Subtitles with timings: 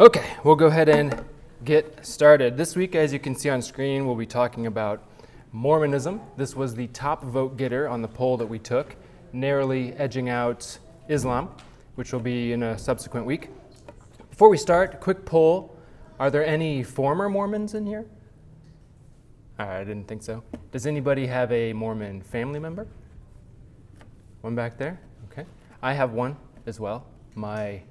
[0.00, 1.22] Okay, we'll go ahead and
[1.64, 2.56] get started.
[2.56, 5.02] This week, as you can see on screen, we'll be talking about
[5.52, 6.18] Mormonism.
[6.38, 8.96] This was the top vote getter on the poll that we took,
[9.34, 10.78] narrowly edging out
[11.08, 11.50] Islam,
[11.96, 13.50] which will be in a subsequent week.
[14.30, 15.76] Before we start, quick poll.
[16.18, 18.06] Are there any former Mormons in here?
[19.58, 20.42] I didn't think so.
[20.70, 22.86] Does anybody have a Mormon family member?
[24.40, 24.98] One back there?
[25.30, 25.44] Okay.
[25.82, 27.04] I have one as well.
[27.34, 27.82] My,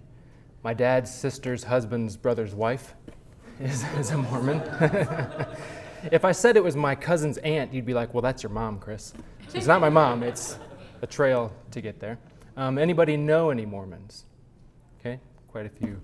[0.64, 2.93] my dad's sister's husband's brother's wife
[3.60, 4.60] is, is a Mormon.
[6.11, 8.79] if I said it was my cousin's aunt, you'd be like, well, that's your mom,
[8.79, 9.14] Chris.
[9.54, 10.57] It's not my mom, it's
[11.02, 12.18] a trail to get there.
[12.57, 14.25] Um, anybody know any Mormons?
[15.00, 16.00] Okay, quite a few.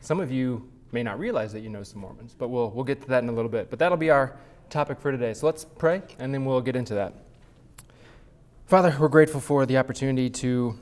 [0.00, 3.00] Some of you may not realize that you know some Mormons, but we'll, we'll get
[3.02, 3.70] to that in a little bit.
[3.70, 4.36] But that'll be our
[4.70, 5.34] topic for today.
[5.34, 7.14] So let's pray, and then we'll get into that.
[8.66, 10.78] Father, we're grateful for the opportunity to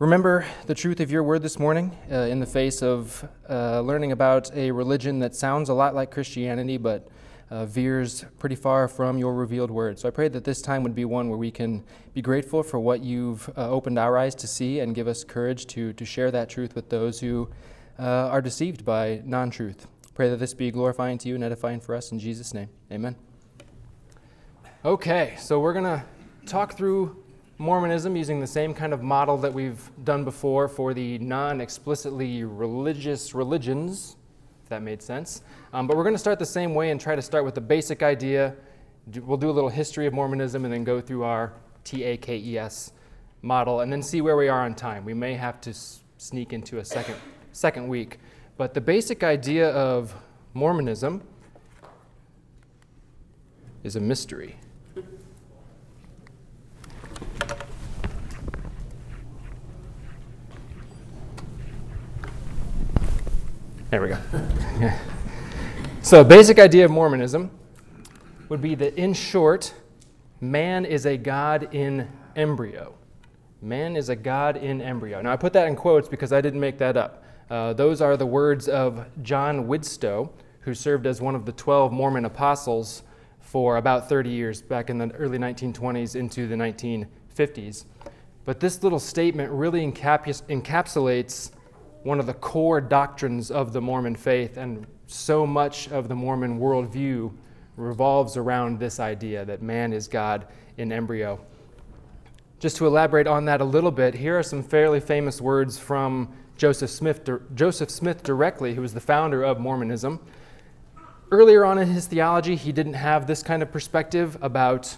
[0.00, 4.12] remember the truth of your word this morning uh, in the face of uh, learning
[4.12, 7.06] about a religion that sounds a lot like Christianity, but
[7.50, 9.98] uh, veers pretty far from your revealed word.
[9.98, 11.84] So I pray that this time would be one where we can
[12.14, 15.66] be grateful for what you've uh, opened our eyes to see and give us courage
[15.66, 17.50] to, to share that truth with those who
[17.98, 19.86] uh, are deceived by non truth.
[20.14, 22.70] Pray that this be glorifying to you and edifying for us in Jesus' name.
[22.90, 23.16] Amen.
[24.82, 26.02] Okay, so we're going to
[26.46, 27.22] talk through
[27.60, 32.42] Mormonism using the same kind of model that we've done before for the non explicitly
[32.42, 34.16] religious religions
[34.62, 35.42] if that made sense.
[35.74, 37.60] Um, but we're going to start the same way and try to start with the
[37.60, 38.54] basic idea.
[39.14, 41.52] We'll do a little history of Mormonism and then go through our
[41.84, 42.92] TAKES
[43.42, 45.04] model and then see where we are on time.
[45.04, 47.16] We may have to s- sneak into a second,
[47.52, 48.20] second week.
[48.56, 50.14] But the basic idea of
[50.54, 51.22] Mormonism
[53.84, 54.56] is a mystery.
[63.90, 64.18] There we go.
[66.02, 67.50] so, basic idea of Mormonism
[68.48, 69.74] would be that, in short,
[70.40, 72.94] man is a God in embryo.
[73.60, 75.20] Man is a God in embryo.
[75.20, 77.24] Now, I put that in quotes because I didn't make that up.
[77.50, 80.30] Uh, those are the words of John Widtsoe,
[80.60, 83.02] who served as one of the 12 Mormon apostles
[83.40, 87.86] for about 30 years, back in the early 1920s into the 1950s.
[88.44, 91.50] But this little statement really encapsulates
[92.02, 96.58] one of the core doctrines of the Mormon faith, and so much of the Mormon
[96.58, 97.32] worldview
[97.76, 100.46] revolves around this idea that man is God
[100.76, 101.40] in embryo.
[102.58, 106.32] Just to elaborate on that a little bit, here are some fairly famous words from
[106.56, 110.20] Joseph Smith, Joseph Smith directly, who was the founder of Mormonism.
[111.30, 114.96] Earlier on in his theology, he didn't have this kind of perspective about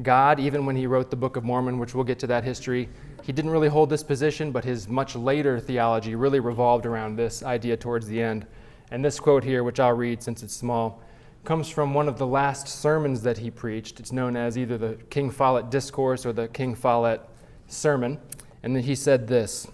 [0.00, 2.88] God, even when he wrote the Book of Mormon, which we'll get to that history.
[3.22, 7.42] He didn't really hold this position, but his much later theology really revolved around this
[7.42, 8.46] idea towards the end.
[8.90, 11.02] And this quote here, which I'll read since it's small,
[11.44, 14.00] comes from one of the last sermons that he preached.
[14.00, 17.20] It's known as either the King Follett Discourse or the King Follett
[17.66, 18.18] Sermon.
[18.62, 19.68] And then he said this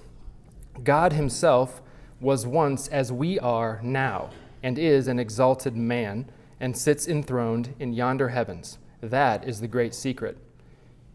[0.82, 1.80] God himself
[2.20, 4.30] was once as we are now,
[4.62, 6.28] and is an exalted man,
[6.58, 8.78] and sits enthroned in yonder heavens.
[9.00, 10.38] That is the great secret.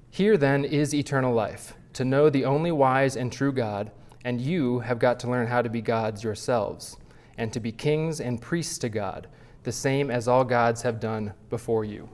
[0.10, 3.92] Here then is eternal life to know the only wise and true God,
[4.26, 6.98] and you have got to learn how to be gods yourselves,
[7.38, 9.28] and to be kings and priests to God,
[9.64, 12.10] the same as all gods have done before you.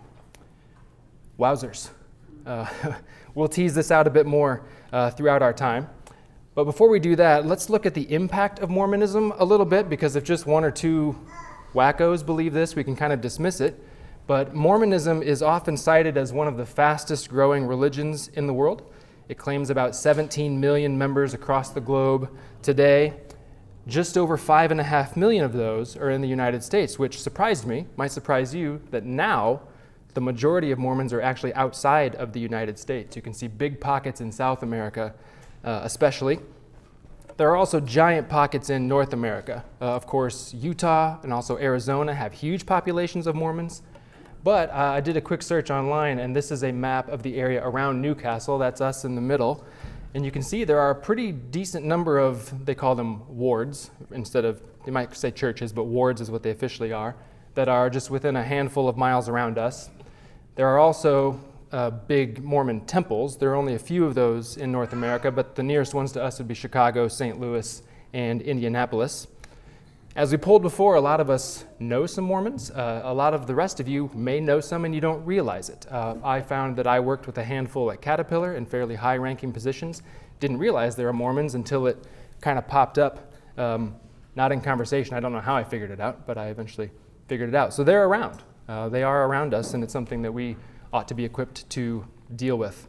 [1.40, 1.90] Wowzers.
[2.46, 2.66] Uh,
[3.36, 5.90] we'll tease this out a bit more uh, throughout our time.
[6.56, 9.90] But before we do that, let's look at the impact of Mormonism a little bit,
[9.90, 11.16] because if just one or two
[11.74, 13.81] wackos believe this, we can kind of dismiss it.
[14.30, 18.84] But Mormonism is often cited as one of the fastest growing religions in the world.
[19.28, 22.30] It claims about 17 million members across the globe
[22.62, 23.16] today.
[23.88, 28.12] Just over 5.5 million of those are in the United States, which surprised me, might
[28.12, 29.62] surprise you, that now
[30.14, 33.16] the majority of Mormons are actually outside of the United States.
[33.16, 35.16] You can see big pockets in South America,
[35.64, 36.38] uh, especially.
[37.38, 39.66] There are also giant pockets in North America.
[39.82, 43.82] Uh, of course, Utah and also Arizona have huge populations of Mormons.
[44.44, 47.38] But uh, I did a quick search online, and this is a map of the
[47.38, 48.57] area around Newcastle.
[48.57, 49.65] That's us in the middle.
[50.13, 53.91] And you can see there are a pretty decent number of, they call them wards,
[54.12, 57.15] instead of, they might say churches, but wards is what they officially are,
[57.53, 59.89] that are just within a handful of miles around us.
[60.56, 61.39] There are also
[61.71, 63.38] uh, big Mormon temples.
[63.38, 66.24] There are only a few of those in North America, but the nearest ones to
[66.24, 67.39] us would be Chicago, St.
[67.39, 67.83] Louis,
[68.13, 69.27] and Indianapolis.
[70.16, 72.72] As we pulled before, a lot of us know some Mormons.
[72.72, 75.70] Uh, a lot of the rest of you may know some and you don't realize
[75.70, 75.86] it.
[75.90, 79.54] Uh, I found that I worked with a handful at Caterpillar in fairly high ranking
[79.54, 80.02] positions.
[80.40, 81.98] Didn't realize there were Mormons until it
[82.42, 83.96] kind of popped up um,
[84.36, 85.16] not in conversation.
[85.16, 86.90] I don't know how I figured it out, but I eventually
[87.28, 87.74] figured it out.
[87.74, 88.42] So they're around.
[88.68, 90.56] Uh, they are around us, and it's something that we
[90.92, 92.88] ought to be equipped to deal with.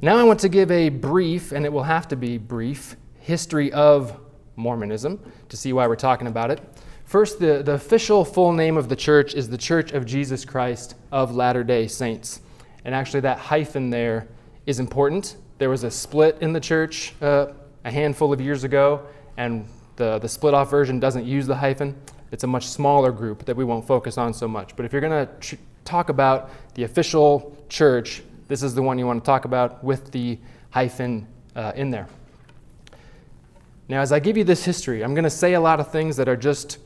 [0.00, 3.72] Now, I want to give a brief, and it will have to be brief, history
[3.72, 4.18] of
[4.56, 6.60] Mormonism to see why we're talking about it.
[7.04, 10.94] First, the, the official full name of the church is the Church of Jesus Christ
[11.12, 12.40] of Latter day Saints.
[12.84, 14.26] And actually, that hyphen there
[14.66, 15.36] is important.
[15.58, 17.48] There was a split in the church uh,
[17.84, 19.06] a handful of years ago,
[19.36, 19.66] and
[19.96, 21.94] the, the split off version doesn't use the hyphen.
[22.32, 24.74] It's a much smaller group that we won't focus on so much.
[24.74, 25.54] But if you're going to tr-
[25.84, 30.10] talk about the official church, this is the one you want to talk about with
[30.10, 30.38] the
[30.70, 32.08] hyphen uh, in there.
[33.88, 36.16] Now, as I give you this history, I'm going to say a lot of things
[36.16, 36.78] that are just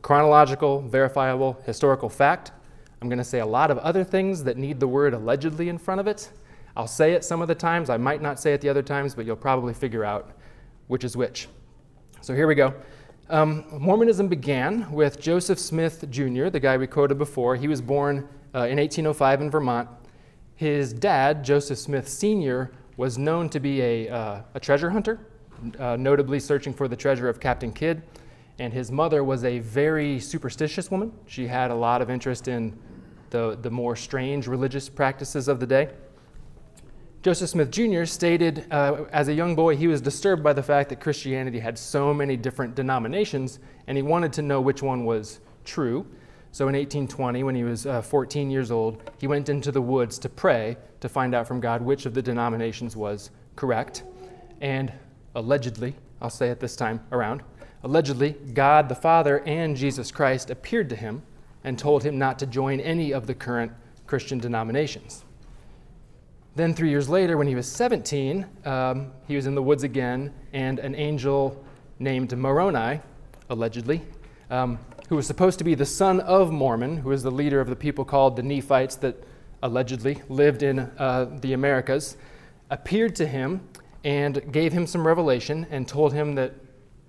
[0.00, 2.52] chronological, verifiable, historical fact.
[3.02, 5.76] I'm going to say a lot of other things that need the word allegedly in
[5.76, 6.30] front of it.
[6.76, 7.90] I'll say it some of the times.
[7.90, 10.30] I might not say it the other times, but you'll probably figure out
[10.86, 11.48] which is which.
[12.22, 12.74] So here we go.
[13.28, 17.56] Um, Mormonism began with Joseph Smith Jr., the guy we quoted before.
[17.56, 19.88] He was born uh, in 1805 in Vermont.
[20.54, 25.20] His dad, Joseph Smith Sr., was known to be a, uh, a treasure hunter,
[25.78, 28.02] uh, notably searching for the treasure of Captain Kidd.
[28.58, 31.12] And his mother was a very superstitious woman.
[31.26, 32.76] She had a lot of interest in
[33.30, 35.90] the, the more strange religious practices of the day.
[37.22, 38.04] Joseph Smith Jr.
[38.04, 41.76] stated uh, as a young boy he was disturbed by the fact that Christianity had
[41.76, 46.06] so many different denominations, and he wanted to know which one was true.
[46.52, 50.18] So in 1820, when he was uh, 14 years old, he went into the woods
[50.20, 54.04] to pray to find out from God which of the denominations was correct.
[54.60, 54.92] And
[55.34, 57.42] allegedly, I'll say it this time around,
[57.82, 61.22] allegedly, God the Father and Jesus Christ appeared to him
[61.64, 63.72] and told him not to join any of the current
[64.06, 65.24] Christian denominations.
[66.56, 70.32] Then, three years later, when he was 17, um, he was in the woods again,
[70.52, 71.64] and an angel
[72.00, 73.00] named Moroni,
[73.48, 74.02] allegedly,
[74.50, 74.78] um,
[75.08, 77.76] who was supposed to be the son of Mormon, who was the leader of the
[77.76, 79.22] people called the Nephites that
[79.62, 82.16] allegedly lived in uh, the Americas,
[82.70, 83.60] appeared to him
[84.08, 86.54] and gave him some revelation and told him that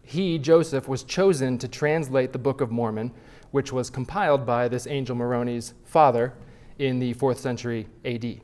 [0.03, 3.13] he, Joseph, was chosen to translate the Book of Mormon,
[3.51, 6.33] which was compiled by this angel Moroni's father
[6.77, 8.41] in the 4th century AD.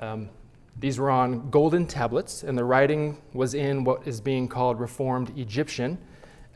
[0.00, 0.30] Um,
[0.78, 5.38] these were on golden tablets, and the writing was in what is being called Reformed
[5.38, 5.98] Egyptian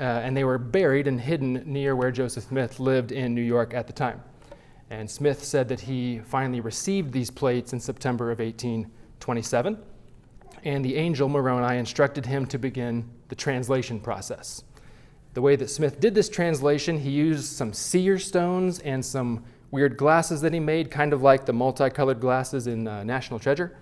[0.00, 3.74] uh, and they were buried and hidden near where Joseph Smith lived in New York
[3.74, 4.22] at the time.
[4.88, 9.78] And Smith said that he finally received these plates in September of 1827,
[10.64, 14.64] and the angel Moroni instructed him to begin the translation process.
[15.34, 19.96] The way that Smith did this translation, he used some seer stones and some weird
[19.96, 23.76] glasses that he made, kind of like the multicolored glasses in uh, National Treasure.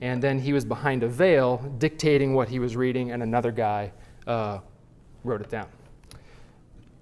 [0.00, 3.92] And then he was behind a veil dictating what he was reading, and another guy
[4.26, 4.60] uh,
[5.24, 5.68] wrote it down.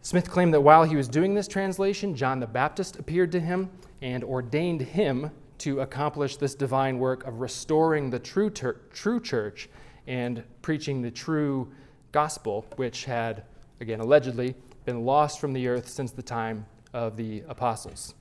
[0.03, 3.71] Smith claimed that while he was doing this translation, John the Baptist appeared to him
[4.03, 5.31] and ordained him
[5.65, 9.71] to accomplish this divine work of restoring the true, ter- true church
[10.07, 11.73] and preaching the true
[12.13, 13.45] gospel, which had,
[13.81, 18.15] again, allegedly been lost from the earth since the time of the apostles.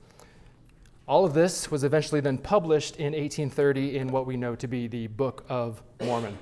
[1.06, 4.86] All of this was eventually then published in 1830 in what we know to be
[4.86, 6.38] the Book of Mormon.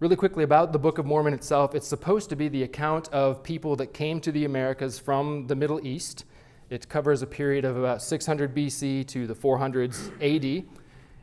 [0.00, 3.44] Really quickly about the Book of Mormon itself, it's supposed to be the account of
[3.44, 6.24] people that came to the Americas from the Middle East.
[6.68, 10.64] It covers a period of about 600 BC to the 400s AD.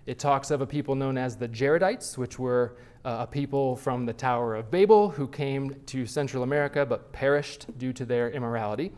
[0.05, 4.05] It talks of a people known as the Jaredites, which were uh, a people from
[4.05, 8.93] the Tower of Babel who came to Central America but perished due to their immorality.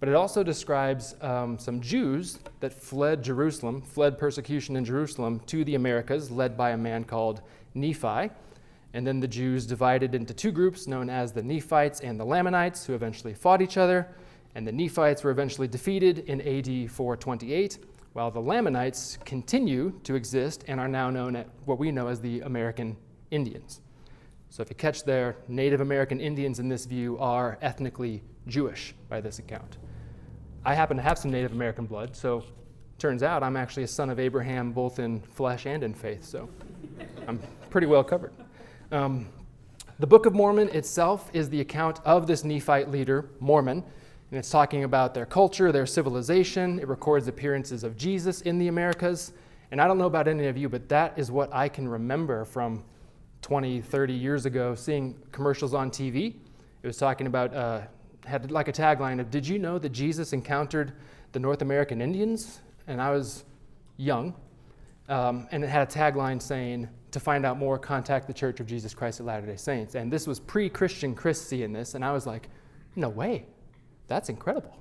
[0.00, 5.64] But it also describes um, some Jews that fled Jerusalem, fled persecution in Jerusalem to
[5.64, 7.40] the Americas, led by a man called
[7.74, 8.30] Nephi.
[8.94, 12.84] And then the Jews divided into two groups known as the Nephites and the Lamanites,
[12.84, 14.08] who eventually fought each other.
[14.54, 17.78] And the Nephites were eventually defeated in AD 428,
[18.12, 22.20] while the Lamanites continue to exist and are now known as what we know as
[22.20, 22.96] the American
[23.30, 23.80] Indians.
[24.50, 29.20] So if you catch there, Native American Indians in this view are ethnically Jewish by
[29.20, 29.78] this account.
[30.64, 32.44] I happen to have some Native American blood, so
[32.98, 36.48] turns out I'm actually a son of Abraham both in flesh and in faith, so
[37.26, 38.32] I'm pretty well covered.
[38.92, 39.26] Um,
[39.98, 43.82] the Book of Mormon itself is the account of this Nephite leader, Mormon,
[44.30, 46.78] and it's talking about their culture, their civilization.
[46.78, 49.32] It records appearances of Jesus in the Americas.
[49.70, 52.44] And I don't know about any of you, but that is what I can remember
[52.44, 52.84] from
[53.42, 56.34] 20, 30 years ago, seeing commercials on TV.
[56.82, 57.82] It was talking about, uh,
[58.24, 60.92] had like a tagline of, Did you know that Jesus encountered
[61.32, 62.60] the North American Indians?
[62.86, 63.44] And I was
[63.96, 64.34] young,
[65.08, 68.66] um, and it had a tagline saying, To find out more, contact the Church of
[68.66, 69.94] Jesus Christ of Latter day Saints.
[69.94, 72.48] And this was pre Christian Chris seeing this, and I was like,
[72.96, 73.44] No way,
[74.06, 74.76] that's incredible.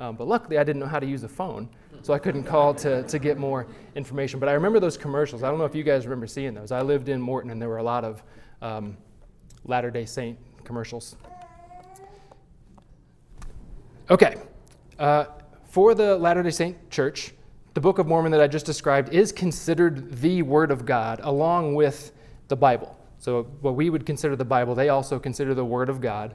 [0.00, 1.68] Um, but luckily, I didn't know how to use a phone,
[2.02, 4.38] so I couldn't call to, to get more information.
[4.38, 5.42] But I remember those commercials.
[5.42, 6.70] I don't know if you guys remember seeing those.
[6.70, 8.22] I lived in Morton, and there were a lot of
[8.62, 8.96] um,
[9.64, 11.16] Latter day Saint commercials.
[14.10, 14.36] Okay,
[14.98, 15.24] uh,
[15.64, 17.32] for the Latter day Saint Church,
[17.74, 21.74] the Book of Mormon that I just described is considered the Word of God along
[21.74, 22.12] with
[22.48, 22.96] the Bible.
[23.18, 26.34] So, what we would consider the Bible, they also consider the Word of God.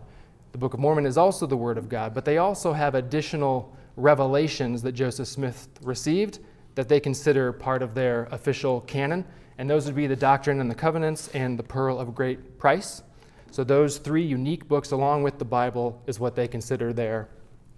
[0.53, 3.75] The Book of Mormon is also the Word of God, but they also have additional
[3.97, 6.39] revelations that Joseph Smith received
[6.75, 9.25] that they consider part of their official canon,
[9.57, 13.01] and those would be the Doctrine and the Covenants and the Pearl of Great Price.
[13.49, 17.29] So, those three unique books, along with the Bible, is what they consider their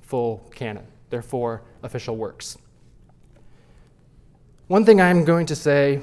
[0.01, 2.58] full canon, their four official works.
[4.67, 6.01] One thing I'm going to say,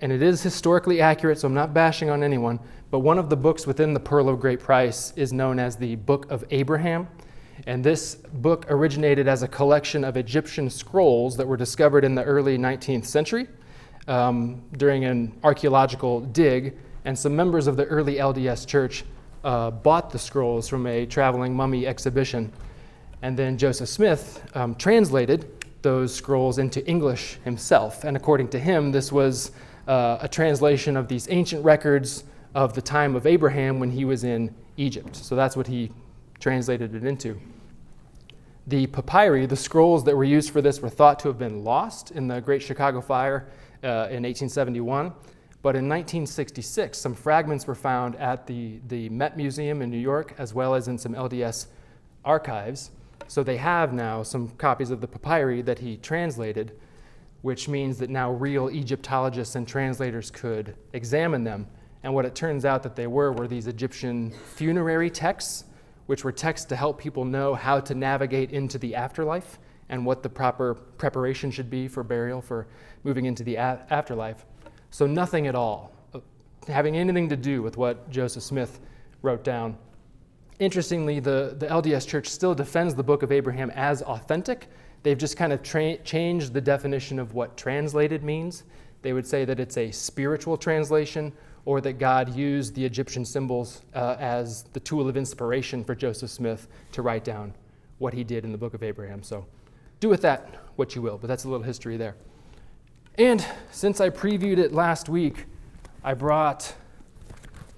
[0.00, 2.60] and it is historically accurate, so I'm not bashing on anyone,
[2.94, 5.96] but one of the books within the Pearl of Great Price is known as the
[5.96, 7.08] Book of Abraham.
[7.66, 12.22] And this book originated as a collection of Egyptian scrolls that were discovered in the
[12.22, 13.48] early 19th century
[14.06, 16.76] um, during an archaeological dig.
[17.04, 19.02] And some members of the early LDS church
[19.42, 22.52] uh, bought the scrolls from a traveling mummy exhibition.
[23.22, 28.04] And then Joseph Smith um, translated those scrolls into English himself.
[28.04, 29.50] And according to him, this was
[29.88, 32.22] uh, a translation of these ancient records
[32.54, 35.16] of the time of Abraham when he was in Egypt.
[35.16, 35.90] So that's what he
[36.38, 37.40] translated it into.
[38.66, 42.12] The papyri, the scrolls that were used for this, were thought to have been lost
[42.12, 43.48] in the Great Chicago Fire
[43.82, 45.12] uh, in 1871.
[45.60, 50.34] But in 1966, some fragments were found at the, the Met Museum in New York,
[50.38, 51.66] as well as in some LDS
[52.24, 52.90] archives.
[53.28, 56.72] So they have now some copies of the papyri that he translated,
[57.42, 61.66] which means that now real Egyptologists and translators could examine them
[62.04, 65.64] and what it turns out that they were were these Egyptian funerary texts,
[66.04, 69.58] which were texts to help people know how to navigate into the afterlife
[69.88, 72.66] and what the proper preparation should be for burial, for
[73.04, 74.44] moving into the a- afterlife.
[74.90, 76.20] So, nothing at all uh,
[76.68, 78.80] having anything to do with what Joseph Smith
[79.22, 79.76] wrote down.
[80.58, 84.68] Interestingly, the, the LDS Church still defends the Book of Abraham as authentic.
[85.02, 88.64] They've just kind of tra- changed the definition of what translated means.
[89.00, 91.32] They would say that it's a spiritual translation
[91.64, 96.30] or that God used the Egyptian symbols uh, as the tool of inspiration for Joseph
[96.30, 97.54] Smith to write down
[97.98, 99.22] what he did in the book of Abraham.
[99.22, 99.46] So
[100.00, 102.16] do with that what you will, but that's a little history there.
[103.16, 105.46] And since I previewed it last week,
[106.02, 106.74] I brought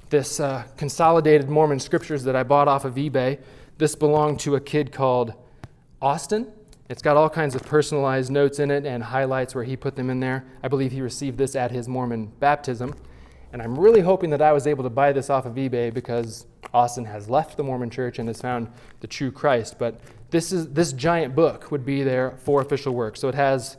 [0.08, 3.38] this uh, consolidated Mormon scriptures that I bought off of eBay.
[3.78, 5.34] This belonged to a kid called
[6.00, 6.52] Austin.
[6.88, 10.08] It's got all kinds of personalized notes in it and highlights where he put them
[10.08, 10.44] in there.
[10.62, 12.94] I believe he received this at his Mormon baptism.
[13.56, 16.44] And I'm really hoping that I was able to buy this off of eBay because
[16.74, 18.68] Austin has left the Mormon church and has found
[19.00, 19.78] the true Christ.
[19.78, 19.98] But
[20.28, 23.16] this, is, this giant book would be their four official work.
[23.16, 23.78] So it has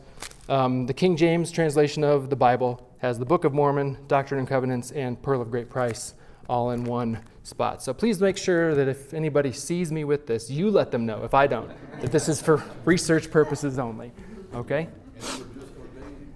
[0.50, 4.48] um, the King James translation of the Bible, has the Book of Mormon, Doctrine and
[4.48, 6.16] Covenants, and Pearl of Great Price
[6.50, 7.84] all in one spot.
[7.84, 11.24] So please make sure that if anybody sees me with this, you let them know,
[11.24, 11.70] if I don't,
[12.02, 14.12] that this is for research purposes only.
[14.56, 14.88] Okay?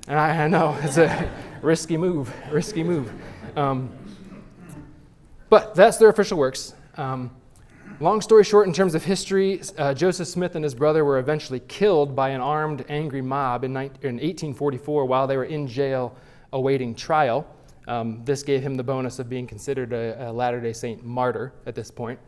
[0.08, 1.32] And I, I know it's a
[1.64, 3.12] risky move, risky move.
[3.56, 3.92] Um,
[5.50, 6.74] but that's their official works.
[6.96, 7.32] Um,
[8.00, 11.60] long story short, in terms of history, uh, Joseph Smith and his brother were eventually
[11.62, 16.16] killed by an armed, angry mob in, 19, in 1844 while they were in jail
[16.54, 17.46] awaiting trial.
[17.88, 21.54] Um, this gave him the bonus of being considered a, a Latter day Saint martyr
[21.66, 22.20] at this point.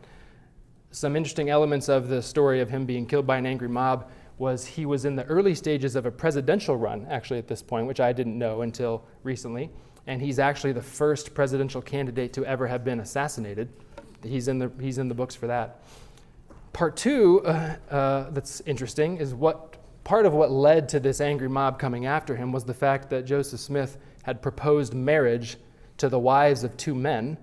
[0.90, 4.66] Some interesting elements of the story of him being killed by an angry mob was
[4.66, 8.00] he was in the early stages of a presidential run, actually, at this point, which
[8.00, 9.70] I didn't know until recently.
[10.06, 13.68] And he's actually the first presidential candidate to ever have been assassinated.
[14.22, 15.82] He's in the, he's in the books for that.
[16.72, 21.48] Part two, uh, uh, that's interesting, is what part of what led to this angry
[21.48, 25.56] mob coming after him was the fact that Joseph Smith had proposed marriage
[25.98, 27.38] to the wives of two men,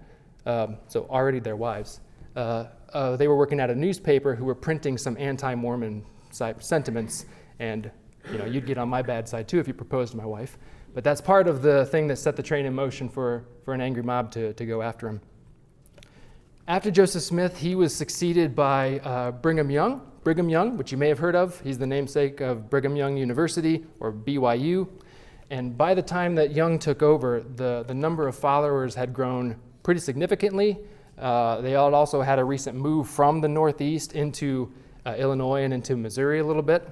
[0.45, 2.01] um, so already their wives.
[2.35, 7.25] Uh, uh, they were working at a newspaper who were printing some anti-Mormon sentiments,
[7.59, 7.89] and
[8.31, 10.57] you know you'd get on my bad side too if you proposed to my wife.
[10.93, 13.81] But that's part of the thing that set the train in motion for, for an
[13.81, 15.21] angry mob to, to go after him.
[16.67, 20.01] After Joseph Smith, he was succeeded by uh, Brigham Young.
[20.23, 23.83] Brigham Young, which you may have heard of, he's the namesake of Brigham Young University
[23.99, 24.87] or BYU.
[25.49, 29.57] And by the time that Young took over, the, the number of followers had grown
[29.83, 30.77] pretty significantly.
[31.17, 34.71] Uh, they had also had a recent move from the Northeast into
[35.05, 36.87] uh, Illinois and into Missouri a little bit.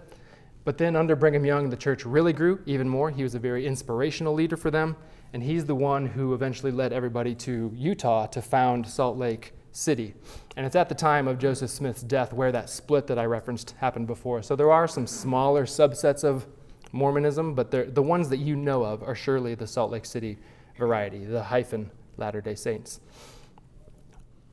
[0.66, 3.10] But then under Brigham Young, the church really grew even more.
[3.10, 4.96] He was a very inspirational leader for them,
[5.34, 10.14] and he's the one who eventually led everybody to Utah to found Salt Lake City.
[10.58, 13.76] And it's at the time of Joseph Smith's death where that split that I referenced
[13.80, 14.42] happened before.
[14.42, 16.46] So there are some smaller subsets of
[16.92, 20.38] Mormonism, but the ones that you know of are surely the Salt Lake City
[20.78, 23.00] variety, the hyphen Latter day Saints.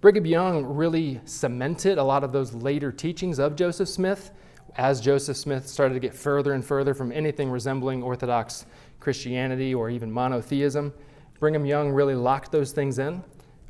[0.03, 4.31] Brigham Young really cemented a lot of those later teachings of Joseph Smith
[4.76, 8.66] as Joseph Smith started to get further and further from anything resembling Orthodox
[9.00, 10.92] Christianity or even monotheism.
[11.38, 13.23] Brigham Young really locked those things in.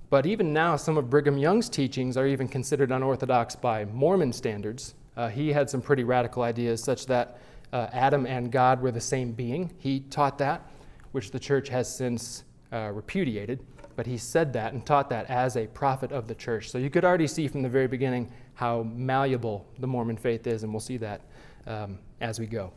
[0.08, 4.94] But even now, some of Brigham Young's teachings are even considered unorthodox by Mormon standards.
[5.16, 7.38] Uh, he had some pretty radical ideas, such that
[7.72, 9.72] uh, Adam and God were the same being.
[9.78, 10.70] He taught that,
[11.12, 13.60] which the church has since uh, repudiated.
[13.96, 16.70] But he said that and taught that as a prophet of the church.
[16.70, 20.64] So you could already see from the very beginning how malleable the Mormon faith is,
[20.64, 21.20] and we'll see that
[21.66, 22.72] um, as we go.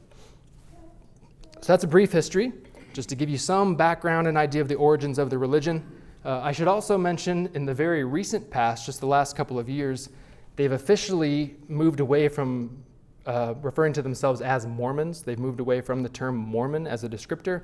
[1.62, 2.54] So that's a brief history,
[2.94, 5.84] just to give you some background and idea of the origins of the religion.
[6.24, 9.70] Uh, I should also mention in the very recent past, just the last couple of
[9.70, 10.10] years,
[10.58, 12.84] they've officially moved away from
[13.26, 15.22] uh, referring to themselves as Mormons.
[15.22, 17.64] They've moved away from the term Mormon as a descriptor.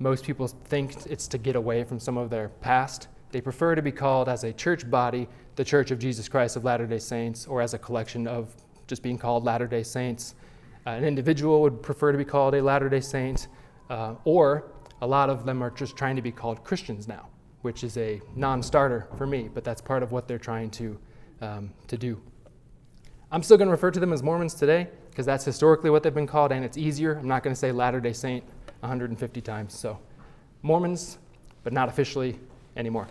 [0.00, 3.08] Most people think it's to get away from some of their past.
[3.30, 5.28] They prefer to be called as a church body,
[5.58, 8.54] the Church of Jesus Christ of Latter day Saints, or as a collection of
[8.86, 10.34] just being called Latter day Saints.
[10.86, 13.48] Uh, an individual would prefer to be called a Latter day Saint,
[13.90, 14.70] uh, or
[15.02, 17.28] a lot of them are just trying to be called Christians now
[17.62, 20.98] which is a non starter for me, but that's part of what they're trying to,
[21.40, 22.20] um, to do.
[23.30, 26.14] I'm still going to refer to them as Mormons today because that's historically what they've
[26.14, 27.18] been called and it's easier.
[27.18, 28.44] I'm not going to say Latter day Saint
[28.80, 29.74] 150 times.
[29.74, 29.98] So,
[30.62, 31.18] Mormons,
[31.64, 32.38] but not officially
[32.76, 33.08] anymore.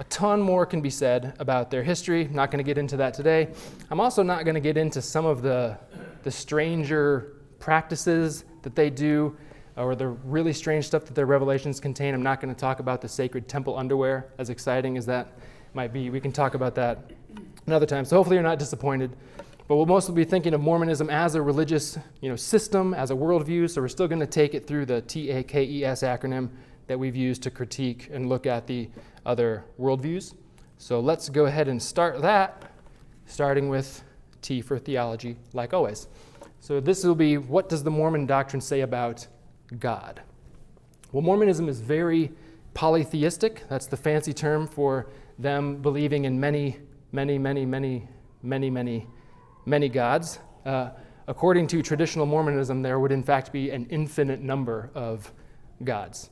[0.00, 2.24] A ton more can be said about their history.
[2.24, 3.48] I'm not going to get into that today.
[3.90, 5.78] I'm also not going to get into some of the,
[6.24, 9.36] the stranger practices that they do
[9.76, 12.12] or the really strange stuff that their revelations contain.
[12.12, 15.38] I'm not going to talk about the sacred temple underwear, as exciting as that
[15.74, 16.10] might be.
[16.10, 17.12] We can talk about that
[17.66, 18.04] another time.
[18.04, 19.16] So hopefully you're not disappointed.
[19.68, 23.14] But we'll mostly be thinking of Mormonism as a religious you know, system, as a
[23.14, 23.70] worldview.
[23.70, 26.50] So we're still going to take it through the TAKES acronym
[26.86, 28.90] that we've used to critique and look at the
[29.26, 30.34] other worldviews.
[30.78, 32.72] So let's go ahead and start that,
[33.26, 34.02] starting with
[34.42, 36.08] T for theology, like always.
[36.60, 39.26] So this will be what does the Mormon doctrine say about
[39.78, 40.22] God.
[41.12, 42.32] Well, Mormonism is very
[42.74, 43.62] polytheistic.
[43.68, 45.06] That's the fancy term for
[45.38, 46.78] them believing in many,
[47.12, 48.08] many, many, many,
[48.42, 49.06] many, many,
[49.64, 50.38] many gods.
[50.66, 50.90] Uh,
[51.26, 55.32] according to traditional Mormonism, there would in fact be an infinite number of
[55.82, 56.30] gods.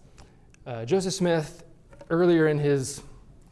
[0.66, 1.64] Uh, Joseph Smith,
[2.12, 3.02] earlier in his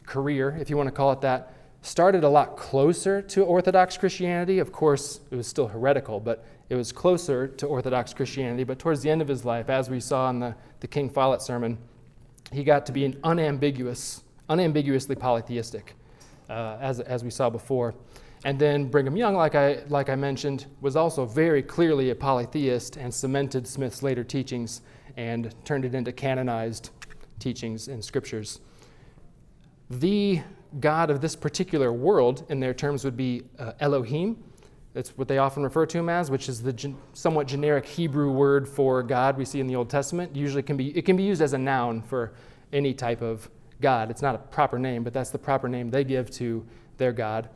[0.07, 4.59] career, if you want to call it that, started a lot closer to Orthodox Christianity.
[4.59, 8.64] Of course, it was still heretical, but it was closer to Orthodox Christianity.
[8.64, 11.40] But towards the end of his life, as we saw in the, the King Follett
[11.40, 11.79] sermon,
[12.53, 15.94] he got to be an unambiguous, unambiguously polytheistic,
[16.51, 17.94] uh, as, as we saw before.
[18.44, 22.96] And then Brigham Young, like I, like I mentioned, was also very clearly a polytheist
[22.96, 24.83] and cemented Smith's later teachings
[25.16, 26.90] and turned it into canonized
[27.40, 28.61] teachings and scriptures.
[29.90, 30.40] The
[30.79, 34.37] God of this particular world, in their terms, would be uh, Elohim.
[34.92, 38.31] That's what they often refer to him as, which is the gen- somewhat generic Hebrew
[38.31, 40.35] word for God we see in the Old Testament.
[40.37, 42.33] Usually, can be, it can be used as a noun for
[42.72, 43.50] any type of
[43.81, 44.11] God.
[44.11, 46.64] It's not a proper name, but that's the proper name they give to
[46.98, 47.48] their God.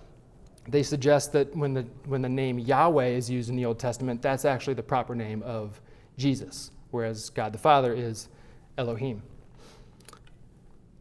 [0.67, 4.23] They suggest that when the, when the name Yahweh is used in the Old Testament,
[4.23, 5.81] that's actually the proper name of
[6.17, 8.29] Jesus, whereas God the Father is
[8.79, 9.23] Elohim.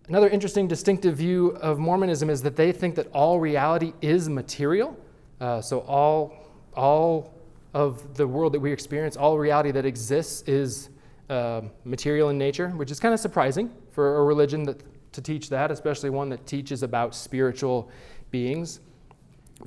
[0.10, 4.98] Another interesting distinctive view of Mormonism is that they think that all reality is material.
[5.40, 6.34] Uh, so, all,
[6.76, 7.34] all
[7.74, 10.90] of the world that we experience, all reality that exists is
[11.30, 15.50] uh, material in nature, which is kind of surprising for a religion that, to teach
[15.50, 17.90] that, especially one that teaches about spiritual
[18.30, 18.82] beings.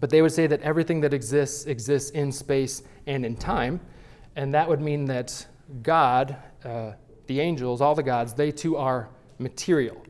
[0.01, 3.81] But they would say that everything that exists exists in space and in time.
[4.35, 5.47] And that would mean that
[5.83, 6.93] God, uh,
[7.27, 10.06] the angels, all the gods, they too are material.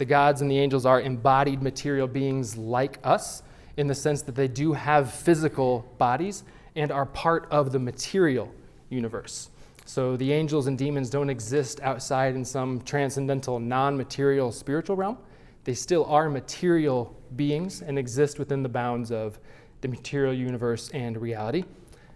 [0.00, 3.42] The gods and the angels are embodied material beings like us
[3.76, 6.42] in the sense that they do have physical bodies
[6.74, 8.50] and are part of the material
[8.88, 9.50] universe.
[9.84, 15.18] So the angels and demons don't exist outside in some transcendental, non material spiritual realm.
[15.64, 19.38] They still are material beings and exist within the bounds of
[19.82, 21.64] the material universe and reality.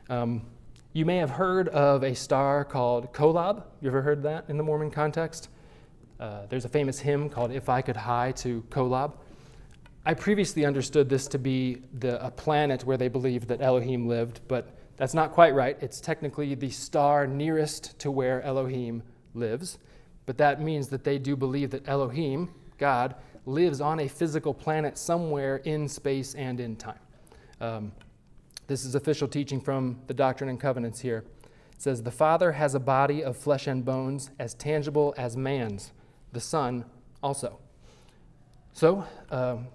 [0.09, 0.41] Um,
[0.95, 3.65] you may have heard of a star called Kolob.
[3.83, 5.51] You ever heard that in the Mormon context?
[6.25, 9.13] Uh, there's a famous hymn called If I Could Hie to Kolob.
[10.07, 14.41] I previously understood this to be the, a planet where they believed that Elohim lived,
[14.49, 15.77] but that's not quite right.
[15.83, 19.03] It's technically the star nearest to where Elohim
[19.35, 19.77] lives,
[20.25, 24.97] but that means that they do believe that Elohim, God, lives on a physical planet
[24.97, 27.01] somewhere in space and in time.
[27.61, 27.93] Um,
[28.67, 31.23] this is official teaching from the Doctrine and Covenants here.
[31.75, 35.93] It says, The Father has a body of flesh and bones as tangible as man's,
[36.35, 36.85] the Son
[37.23, 37.59] also.
[38.73, 39.69] So, um,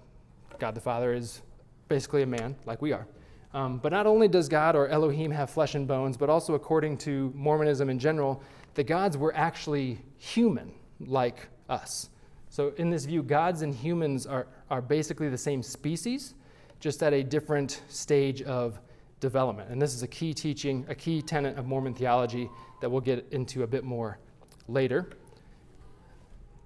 [0.58, 1.42] God the Father is
[1.88, 3.06] basically a man, like we are.
[3.52, 6.98] Um, but not only does God or Elohim have flesh and bones, but also according
[6.98, 8.42] to Mormonism in general,
[8.74, 10.70] the gods were actually human,
[11.00, 12.10] like us.
[12.50, 16.34] So, in this view, gods and humans are, are basically the same species,
[16.78, 18.78] just at a different stage of
[19.20, 19.70] development.
[19.70, 23.26] And this is a key teaching, a key tenet of Mormon theology that we'll get
[23.30, 24.18] into a bit more
[24.68, 25.10] later.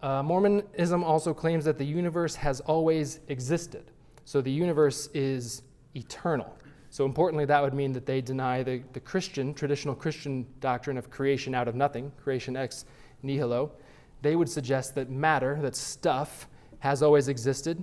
[0.04, 3.90] Uh, Mormonism also claims that the universe has always existed.
[4.26, 5.62] So the universe is
[5.96, 6.54] eternal.
[6.90, 11.08] So, importantly, that would mean that they deny the, the Christian, traditional Christian doctrine of
[11.08, 12.84] creation out of nothing, creation ex
[13.22, 13.72] nihilo.
[14.20, 16.48] They would suggest that matter, that stuff,
[16.80, 17.82] has always existed,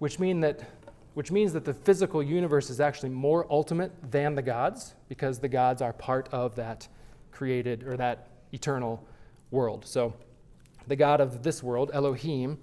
[0.00, 0.68] which, mean that,
[1.14, 5.48] which means that the physical universe is actually more ultimate than the gods, because the
[5.48, 6.88] gods are part of that
[7.30, 9.06] created or that eternal
[9.52, 9.86] world.
[9.86, 10.12] So,
[10.90, 12.58] the God of this world, Elohim,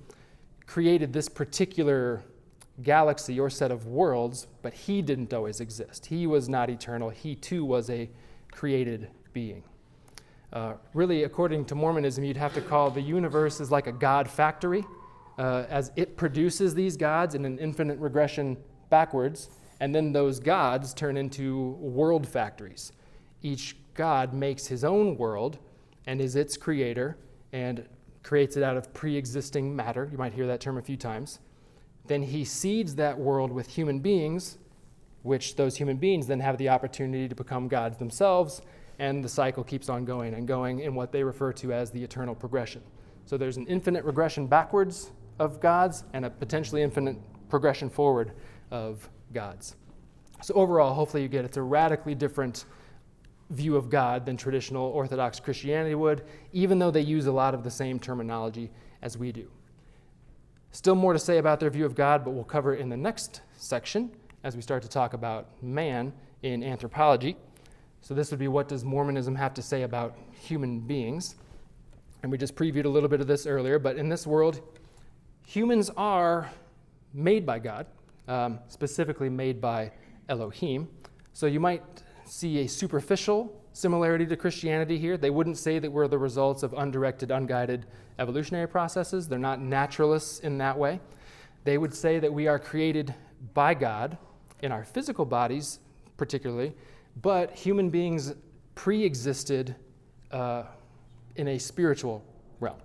[0.66, 2.22] created this particular
[2.84, 6.06] galaxy or set of worlds, but he didn't always exist.
[6.06, 7.10] He was not eternal.
[7.10, 8.10] He too was a
[8.52, 9.64] created being.
[10.52, 14.30] Uh, really, according to Mormonism, you'd have to call the universe is like a God
[14.30, 14.84] factory,
[15.38, 18.58] uh, as it produces these gods in an infinite regression
[18.90, 22.92] backwards, and then those gods turn into world factories.
[23.42, 25.60] Each God makes his own world
[26.06, 27.18] and is its creator
[27.54, 27.88] and
[28.28, 30.10] creates it out of pre existing matter.
[30.12, 31.40] You might hear that term a few times
[32.08, 34.58] then he seeds that world with human beings,
[35.24, 38.62] which those human beings then have the opportunity to become gods themselves,
[39.00, 42.04] and the cycle keeps on going and going in what they refer to as the
[42.04, 42.82] eternal progression.
[43.26, 47.18] So there's an infinite regression backwards of gods and a potentially infinite
[47.50, 48.32] progression forward
[48.72, 49.76] of gods.
[50.42, 52.66] So overall, hopefully you get it's a radically different
[53.50, 57.64] view of God than traditional Orthodox Christianity would, even though they use a lot of
[57.64, 58.70] the same terminology
[59.02, 59.50] as we do.
[60.72, 62.98] Still more to say about their view of God, but we'll cover it in the
[62.98, 64.12] next section
[64.44, 67.36] as we start to talk about man in anthropology.
[68.02, 71.36] So, this would be what does Mormonism have to say about human beings?
[72.22, 74.62] And we just previewed a little bit of this earlier, but in this world,
[75.46, 76.50] humans are
[77.14, 77.88] made by God,
[78.28, 79.92] um, specifically made by
[80.30, 80.88] Elohim.
[81.34, 81.84] So, you might
[82.28, 85.18] see a superficial similarity to Christianity here.
[85.18, 87.86] They wouldn't say that we're the results of undirected, unguided
[88.20, 89.28] evolutionary processes.
[89.28, 91.00] They're not naturalists in that way.
[91.64, 93.14] They would say that we are created
[93.54, 94.18] by God
[94.62, 95.80] in our physical bodies,
[96.18, 96.74] particularly,
[97.22, 98.34] but human beings
[98.76, 99.76] pre existed
[100.32, 100.64] uh,
[101.36, 102.24] in a spiritual
[102.60, 102.78] realm.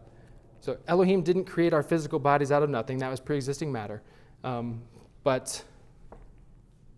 [0.61, 4.03] So Elohim didn't create our physical bodies out of nothing, that was pre existing matter.
[4.45, 4.83] Um,
[5.25, 5.63] but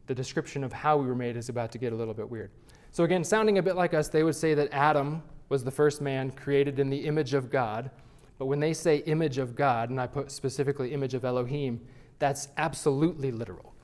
[0.07, 2.51] the description of how we were made is about to get a little bit weird.
[2.90, 6.01] So, again, sounding a bit like us, they would say that Adam was the first
[6.01, 7.90] man created in the image of God.
[8.38, 11.81] But when they say image of God, and I put specifically image of Elohim,
[12.19, 13.75] that's absolutely literal.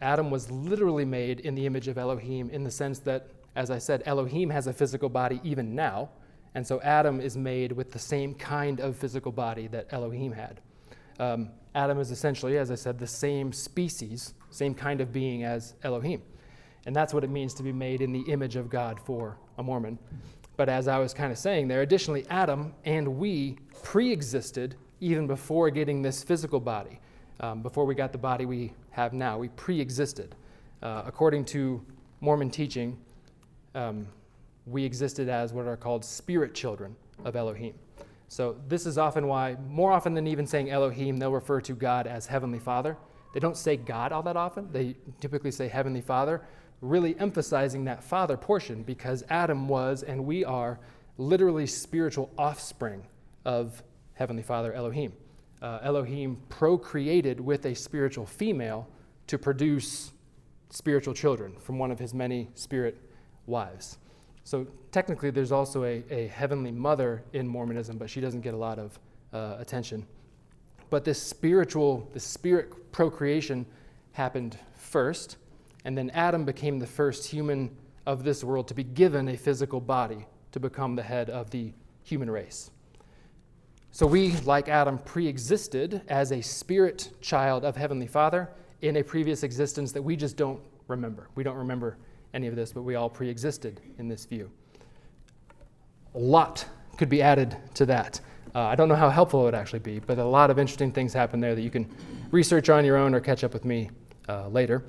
[0.00, 3.78] Adam was literally made in the image of Elohim in the sense that, as I
[3.78, 6.10] said, Elohim has a physical body even now.
[6.54, 10.60] And so Adam is made with the same kind of physical body that Elohim had.
[11.18, 15.74] Um, Adam is essentially, as I said, the same species, same kind of being as
[15.82, 16.22] Elohim.
[16.86, 19.62] And that's what it means to be made in the image of God for a
[19.62, 19.98] Mormon.
[20.56, 25.26] But as I was kind of saying there, additionally, Adam and we pre existed even
[25.26, 27.00] before getting this physical body.
[27.40, 30.36] Um, before we got the body we have now, we pre existed.
[30.82, 31.84] Uh, according to
[32.20, 32.96] Mormon teaching,
[33.74, 34.06] um,
[34.66, 37.74] we existed as what are called spirit children of Elohim.
[38.28, 42.06] So, this is often why, more often than even saying Elohim, they'll refer to God
[42.06, 42.96] as Heavenly Father.
[43.34, 46.40] They don't say God all that often, they typically say Heavenly Father
[46.80, 50.78] really emphasizing that father portion because Adam was and we are
[51.18, 53.02] literally spiritual offspring
[53.44, 53.82] of
[54.14, 55.12] Heavenly Father Elohim.
[55.62, 58.86] Uh, Elohim procreated with a spiritual female
[59.26, 60.12] to produce
[60.70, 63.00] spiritual children from one of his many spirit
[63.46, 63.98] wives.
[64.44, 68.58] So technically, there's also a, a heavenly mother in Mormonism, but she doesn't get a
[68.58, 68.98] lot of
[69.32, 70.06] uh, attention.
[70.94, 73.66] But this spiritual, the spirit procreation
[74.12, 75.38] happened first,
[75.84, 77.76] and then Adam became the first human
[78.06, 81.72] of this world to be given a physical body to become the head of the
[82.04, 82.70] human race.
[83.90, 88.48] So we, like Adam, pre existed as a spirit child of Heavenly Father
[88.80, 91.28] in a previous existence that we just don't remember.
[91.34, 91.98] We don't remember
[92.34, 94.48] any of this, but we all pre existed in this view.
[96.14, 96.64] A lot
[96.96, 98.20] could be added to that.
[98.54, 100.92] Uh, I don't know how helpful it would actually be, but a lot of interesting
[100.92, 101.90] things happen there that you can
[102.30, 103.90] research on your own or catch up with me
[104.28, 104.84] uh, later.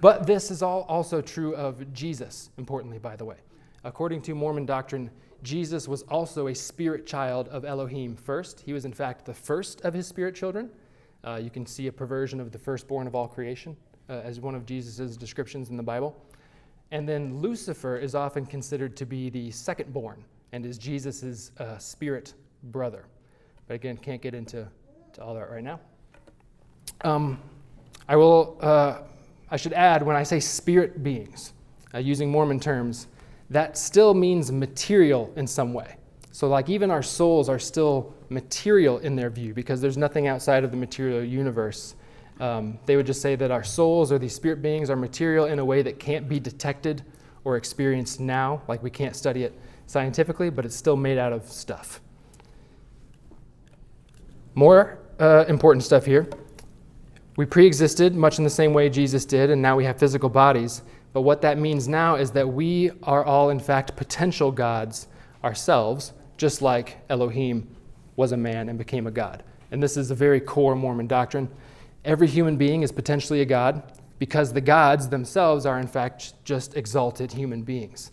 [0.00, 3.36] But this is all also true of Jesus, importantly, by the way.
[3.82, 5.10] According to Mormon doctrine,
[5.42, 8.60] Jesus was also a spirit child of Elohim first.
[8.60, 10.70] He was, in fact, the first of his spirit children.
[11.24, 13.76] Uh, you can see a perversion of the firstborn of all creation
[14.08, 16.24] uh, as one of Jesus' descriptions in the Bible.
[16.92, 22.34] And then Lucifer is often considered to be the secondborn and is Jesus' uh, spirit
[22.64, 23.04] brother.
[23.66, 24.66] But again, can't get into
[25.14, 25.80] to all that right now.
[27.02, 27.40] Um,
[28.08, 28.58] I will.
[28.60, 28.98] Uh,
[29.50, 31.52] I should add when I say spirit beings,
[31.92, 33.08] uh, using Mormon terms,
[33.50, 35.96] that still means material in some way.
[36.30, 40.62] So, like, even our souls are still material in their view because there's nothing outside
[40.62, 41.96] of the material universe.
[42.38, 45.58] Um, they would just say that our souls or these spirit beings are material in
[45.58, 47.02] a way that can't be detected
[47.42, 48.62] or experienced now.
[48.68, 52.00] Like, we can't study it scientifically, but it's still made out of stuff.
[54.54, 56.28] More uh, important stuff here.
[57.36, 60.28] We pre existed much in the same way Jesus did, and now we have physical
[60.28, 60.82] bodies.
[61.12, 65.08] But what that means now is that we are all, in fact, potential gods
[65.42, 67.68] ourselves, just like Elohim
[68.16, 69.42] was a man and became a god.
[69.70, 71.48] And this is a very core Mormon doctrine.
[72.04, 73.82] Every human being is potentially a god
[74.18, 78.10] because the gods themselves are, in fact, just exalted human beings.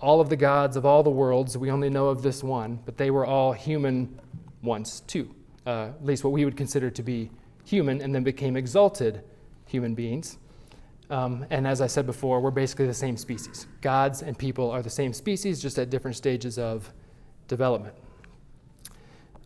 [0.00, 2.96] All of the gods of all the worlds, we only know of this one, but
[2.96, 4.20] they were all human
[4.62, 5.34] once too,
[5.68, 7.30] uh, at least what we would consider to be
[7.64, 9.22] human, and then became exalted
[9.66, 10.38] human beings.
[11.10, 13.66] Um, and as I said before, we're basically the same species.
[13.82, 16.90] Gods and people are the same species, just at different stages of
[17.48, 17.94] development.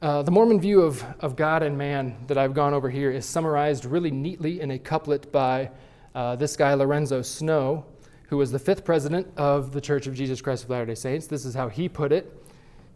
[0.00, 3.26] Uh, the Mormon view of, of God and man that I've gone over here is
[3.26, 5.70] summarized really neatly in a couplet by
[6.14, 7.84] uh, this guy, Lorenzo Snow,
[8.28, 11.26] who was the fifth president of the Church of Jesus Christ of Latter day Saints.
[11.26, 12.32] This is how he put it.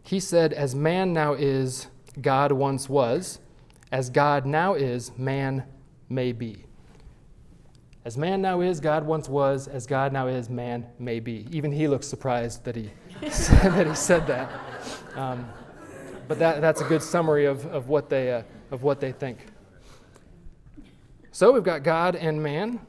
[0.02, 1.88] He said, As man now is,
[2.20, 3.40] God once was.
[3.92, 5.64] As God now is, man
[6.08, 6.64] may be.
[8.04, 9.68] As man now is, God once was.
[9.68, 11.46] As God now is, man may be.
[11.50, 12.90] Even he looks surprised that he,
[13.30, 14.50] said, that, he said that.
[15.14, 15.48] Um,
[16.28, 19.38] but that, that's a good summary of, of, what they, uh, of what they think.
[21.32, 22.80] So we've got God and man.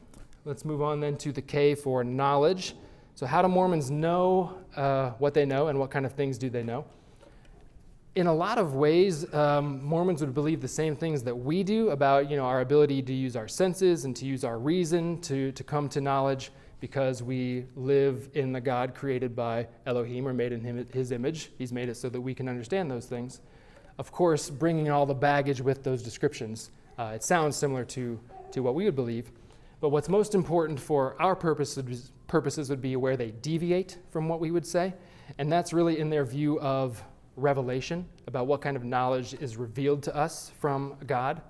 [0.46, 2.76] Let's move on then to the K for knowledge.
[3.16, 6.50] So, how do Mormons know uh, what they know and what kind of things do
[6.50, 6.86] they know?
[8.17, 11.91] In a lot of ways, um, Mormons would believe the same things that we do
[11.91, 15.51] about you know, our ability to use our senses and to use our reason to,
[15.51, 16.49] to come to knowledge
[16.80, 21.51] because we live in the God created by Elohim or made in him, his image.
[21.60, 23.41] He's made it so that we can understand those things.
[23.99, 26.71] Of course, bringing all the baggage with those descriptions.
[26.97, 28.19] Uh, it sounds similar to,
[28.51, 29.32] to what we would believe.
[29.80, 34.39] But what's most important for our purposes, purposes would be where they deviate from what
[34.39, 34.95] we would say.
[35.38, 37.03] And that's really in their view of
[37.38, 41.41] revelation about what kind of knowledge is revealed to us from God.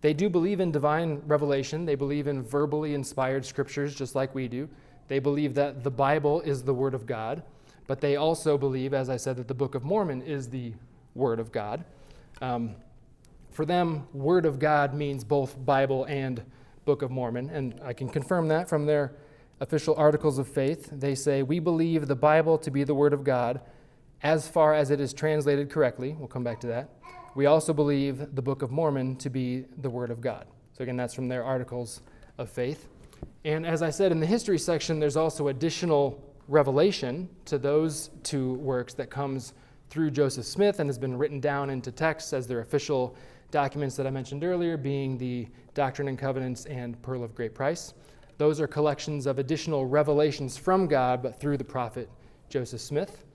[0.00, 1.84] They do believe in divine revelation.
[1.84, 4.68] They believe in verbally inspired scriptures, just like we do.
[5.08, 7.42] They believe that the Bible is the Word of God.
[7.86, 10.72] But they also believe, as I said, that the Book of Mormon is the
[11.14, 11.84] Word of God.
[12.42, 12.74] Um,
[13.52, 16.42] for them, Word of God means both Bible and
[16.84, 17.50] Book of Mormon.
[17.50, 19.12] And I can confirm that from their
[19.60, 20.88] official articles of faith.
[20.92, 23.60] They say, We believe the Bible to be the Word of God
[24.22, 26.14] as far as it is translated correctly.
[26.18, 26.90] We'll come back to that.
[27.34, 30.46] We also believe the Book of Mormon to be the Word of God.
[30.72, 32.00] So, again, that's from their articles
[32.38, 32.88] of faith.
[33.44, 38.54] And as I said in the history section, there's also additional revelation to those two
[38.54, 39.52] works that comes
[39.90, 43.16] through Joseph Smith and has been written down into texts as their official
[43.50, 47.94] documents that I mentioned earlier, being the Doctrine and Covenants and Pearl of Great Price.
[48.38, 52.08] Those are collections of additional revelations from God, but through the prophet
[52.48, 53.25] Joseph Smith.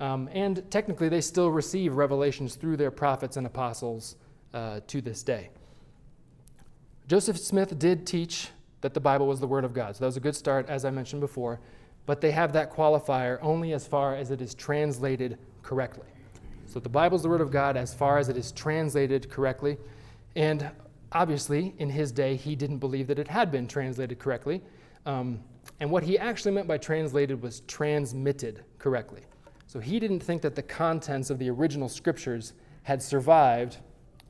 [0.00, 4.16] Um, and technically, they still receive revelations through their prophets and apostles
[4.54, 5.50] uh, to this day.
[7.06, 8.48] Joseph Smith did teach
[8.80, 9.94] that the Bible was the Word of God.
[9.94, 11.60] So that was a good start, as I mentioned before.
[12.06, 16.06] But they have that qualifier only as far as it is translated correctly.
[16.66, 19.76] So the Bible is the Word of God as far as it is translated correctly.
[20.34, 20.70] And
[21.12, 24.62] obviously, in his day, he didn't believe that it had been translated correctly.
[25.04, 25.40] Um,
[25.80, 29.22] and what he actually meant by translated was transmitted correctly.
[29.70, 33.76] So he didn't think that the contents of the original scriptures had survived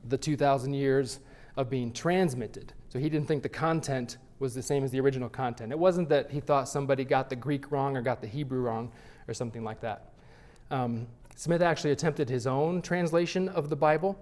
[0.07, 1.21] the 2,000 years
[1.57, 2.75] of being transmitted.
[2.91, 5.73] So he didn't think the content was the same as the original content.
[5.73, 8.93] It wasn't that he thought somebody got the Greek wrong or got the Hebrew wrong
[9.29, 10.13] or something like that.
[10.71, 14.19] Um, Smith actually attempted his own translation of the Bible,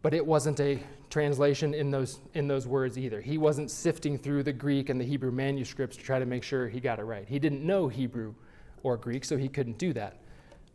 [0.00, 3.20] but it wasn't a translation in those, in those words either.
[3.20, 6.70] He wasn't sifting through the Greek and the Hebrew manuscripts to try to make sure
[6.70, 7.28] he got it right.
[7.28, 8.32] He didn't know Hebrew
[8.82, 10.16] or Greek, so he couldn't do that.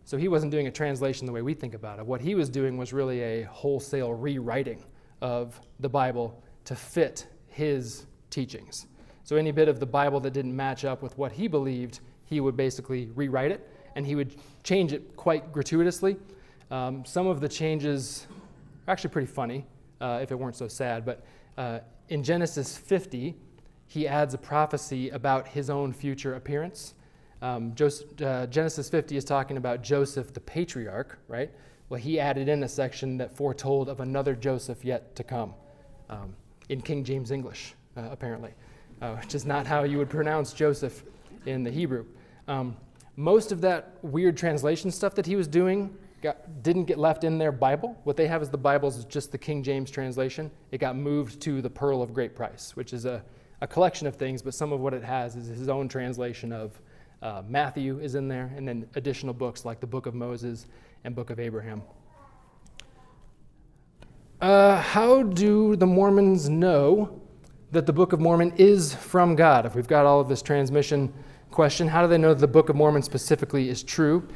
[0.08, 2.06] So he wasn't doing a translation the way we think about it.
[2.06, 4.86] What he was doing was really a wholesale rewriting
[5.20, 8.88] of the Bible to fit his teachings.
[9.26, 12.39] So any bit of the Bible that didn't match up with what he believed, he
[12.39, 16.15] would basically rewrite it and he would change it quite gratuitously.
[16.72, 18.28] Um, some of the changes
[18.88, 19.65] are actually pretty funny
[20.00, 21.26] uh, if it weren't so sad, but
[21.58, 23.36] uh, in Genesis 50,
[23.88, 26.93] he adds a prophecy about his own future appearance.
[27.41, 31.52] Um, Joseph, uh, Genesis 50 is talking about Joseph the patriarch, right?
[31.89, 35.54] Well, he added in a section that foretold of another Joseph yet to come
[36.10, 36.36] um,
[36.69, 38.54] in King James English, uh, apparently,
[39.02, 41.04] uh, which is not how you would pronounce Joseph
[41.45, 42.06] in the Hebrew.
[42.47, 42.76] Um,
[43.15, 47.38] most of that weird translation stuff that he was doing got, didn't get left in
[47.38, 47.97] their Bible.
[48.04, 50.52] What they have is the Bible is just the King James translation.
[50.71, 53.23] It got moved to the Pearl of Great Price, which is a,
[53.62, 56.80] a collection of things, but some of what it has is his own translation of
[57.21, 60.67] uh, Matthew is in there, and then additional books like the Book of Moses
[61.03, 61.82] and Book of Abraham.
[64.39, 67.21] Uh, how do the Mormons know
[67.71, 69.65] that the Book of Mormon is from God?
[69.65, 71.12] If we've got all of this transmission
[71.49, 74.27] question, how do they know that the Book of Mormon specifically is true?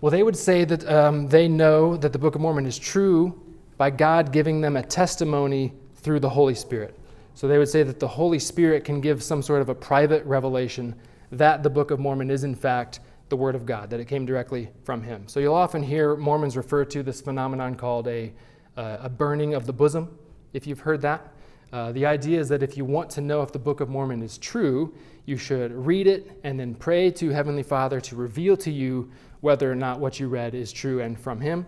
[0.00, 3.40] Well, they would say that um, they know that the Book of Mormon is true
[3.76, 6.98] by God giving them a testimony through the Holy Spirit.
[7.34, 10.24] So they would say that the Holy Spirit can give some sort of a private
[10.24, 10.94] revelation
[11.32, 14.26] that the Book of Mormon is, in fact, the Word of God, that it came
[14.26, 15.26] directly from Him.
[15.28, 18.32] So you'll often hear Mormons refer to this phenomenon called a,
[18.76, 20.18] uh, a burning of the bosom,
[20.52, 21.32] if you've heard that.
[21.72, 24.22] Uh, the idea is that if you want to know if the Book of Mormon
[24.22, 24.92] is true,
[25.26, 29.70] you should read it and then pray to Heavenly Father to reveal to you whether
[29.70, 31.64] or not what you read is true and from Him.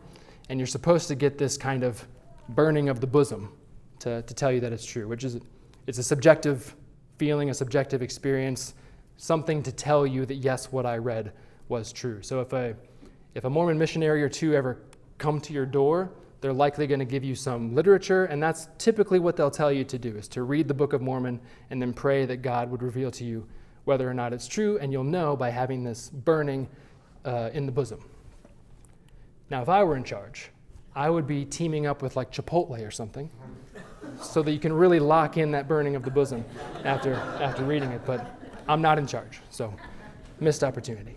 [0.48, 2.05] And you're supposed to get this kind of
[2.48, 3.53] burning of the bosom
[4.01, 5.38] to, to tell you that it's true, which is
[5.87, 6.75] it's a subjective
[7.18, 8.75] feeling, a subjective experience
[9.22, 11.32] something to tell you that yes, what I read
[11.68, 12.20] was true.
[12.22, 12.74] So if a
[13.35, 14.78] if a Mormon missionary or two ever
[15.16, 19.20] come to your door, they're likely going to give you some literature, and that's typically
[19.20, 21.92] what they'll tell you to do is to read the Book of Mormon and then
[21.92, 23.46] pray that God would reveal to you
[23.85, 26.68] whether or not it's true, and you'll know by having this burning
[27.24, 28.04] uh, in the bosom.
[29.50, 30.50] Now, if I were in charge,
[30.96, 33.30] I would be teaming up with like Chipotle or something
[34.20, 36.44] so that you can really lock in that burning of the bosom
[36.85, 38.02] after, after reading it.
[38.04, 39.75] But I'm not in charge, so
[40.40, 41.16] missed opportunity.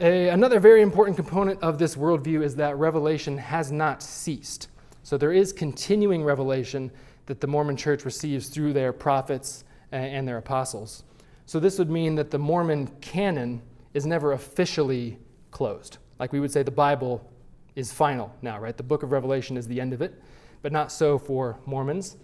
[0.00, 4.68] A, another very important component of this worldview is that revelation has not ceased.
[5.02, 6.90] So there is continuing revelation
[7.26, 11.04] that the Mormon church receives through their prophets and their apostles.
[11.46, 13.62] So this would mean that the Mormon canon
[13.94, 15.18] is never officially
[15.50, 15.98] closed.
[16.18, 17.28] Like we would say the Bible
[17.76, 18.76] is final now, right?
[18.76, 20.20] The book of Revelation is the end of it,
[20.62, 22.16] but not so for Mormons.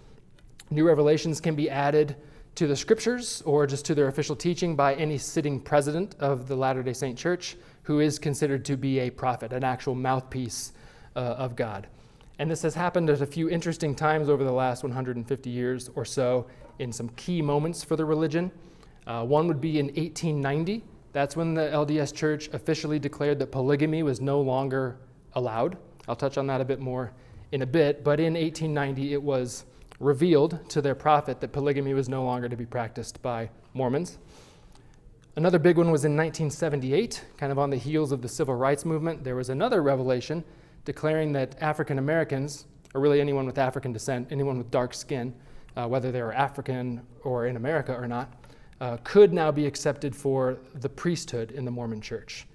[0.71, 2.17] New revelations can be added
[2.59, 6.57] to the scriptures or just to their official teaching by any sitting president of the
[6.57, 10.73] Latter day Saint Church who is considered to be a prophet, an actual mouthpiece
[11.15, 11.87] uh, of God.
[12.41, 16.05] And this has happened at a few interesting times over the last 150 years or
[16.05, 16.49] so
[16.81, 18.51] in some key moments for the religion.
[19.07, 20.83] Uh, one would be in 1890.
[21.13, 24.97] That's when the LDS Church officially declared that polygamy was no longer
[25.35, 25.79] allowed.
[26.09, 27.13] I'll touch on that a bit more
[27.53, 29.65] in a bit, but in 1890 it was
[30.01, 34.19] revealed to their prophet that polygamy was no longer to be practiced by Mormons.
[35.37, 38.85] Another big one was in 1978, kind of on the heels of the civil rights
[38.85, 39.23] movement.
[39.23, 40.45] There was another revelation
[40.85, 45.35] declaring that African Americans, or really anyone with African descent, anyone with dark skin,
[45.77, 48.33] uh, whether they were African or in America or not,
[48.81, 52.47] uh, could now be accepted for the priesthood in the Mormon church.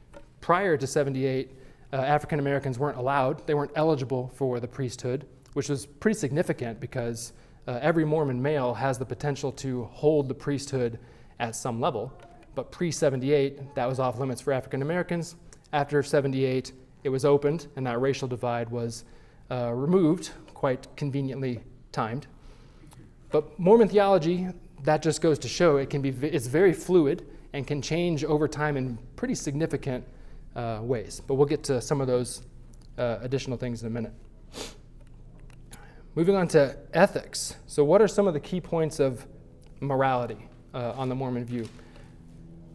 [0.41, 1.51] Prior to 78,
[1.91, 6.79] uh, African Americans weren't allowed, they weren't eligible for the priesthood which was pretty significant
[6.79, 7.33] because
[7.67, 10.99] uh, every Mormon male has the potential to hold the priesthood
[11.39, 12.11] at some level.
[12.55, 15.35] But pre 78, that was off limits for African Americans.
[15.71, 19.05] After 78, it was opened, and that racial divide was
[19.49, 21.61] uh, removed, quite conveniently
[21.91, 22.27] timed.
[23.31, 24.47] But Mormon theology,
[24.83, 28.47] that just goes to show it can be, it's very fluid and can change over
[28.47, 30.05] time in pretty significant
[30.55, 31.21] uh, ways.
[31.25, 32.43] But we'll get to some of those
[32.97, 34.13] uh, additional things in a minute.
[36.15, 37.55] Moving on to ethics.
[37.65, 39.25] So, what are some of the key points of
[39.79, 40.37] morality
[40.71, 41.67] uh, on the Mormon view?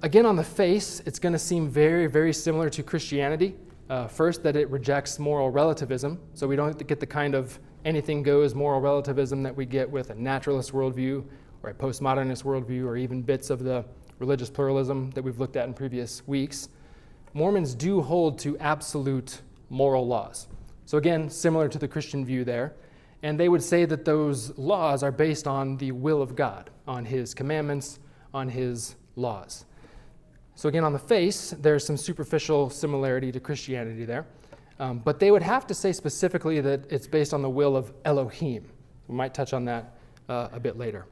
[0.03, 3.55] Again, on the face, it's going to seem very, very similar to Christianity.
[3.89, 6.18] Uh, first, that it rejects moral relativism.
[6.34, 10.11] So, we don't get the kind of anything goes moral relativism that we get with
[10.11, 11.24] a naturalist worldview
[11.62, 13.84] or a postmodernist worldview or even bits of the
[14.18, 16.70] religious pluralism that we've looked at in previous weeks.
[17.34, 20.49] Mormons do hold to absolute moral laws.
[20.86, 22.74] So, again, similar to the Christian view there.
[23.22, 27.04] And they would say that those laws are based on the will of God, on
[27.04, 27.98] His commandments,
[28.32, 29.64] on His laws.
[30.54, 34.26] So, again, on the face, there's some superficial similarity to Christianity there.
[34.80, 37.92] Um, but they would have to say specifically that it's based on the will of
[38.04, 38.68] Elohim.
[39.08, 39.96] We might touch on that
[40.28, 41.06] uh, a bit later.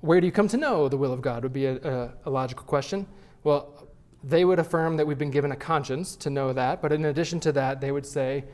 [0.00, 1.42] Where do you come to know the will of God?
[1.42, 3.06] Would be a, a, a logical question.
[3.42, 3.88] Well,
[4.22, 7.40] they would affirm that we've been given a conscience to know that, but in addition
[7.40, 8.44] to that, they would say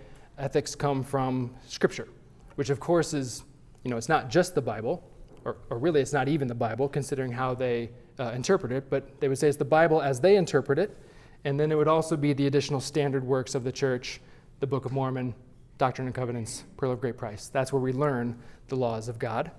[0.41, 2.09] ethics come from Scripture,
[2.57, 3.45] which of course is,
[3.85, 5.03] you know, it's not just the Bible,
[5.45, 9.21] or, or really it's not even the Bible, considering how they uh, interpret it, but
[9.21, 10.97] they would say it's the Bible as they interpret it,
[11.45, 14.21] and then it would also be the additional standard works of the church,
[14.61, 15.35] the Book of Mormon,
[15.79, 17.49] Doctrine and Covenants, Pearl of Great Price.
[17.49, 18.39] That's where we learn
[18.69, 19.51] the laws of God.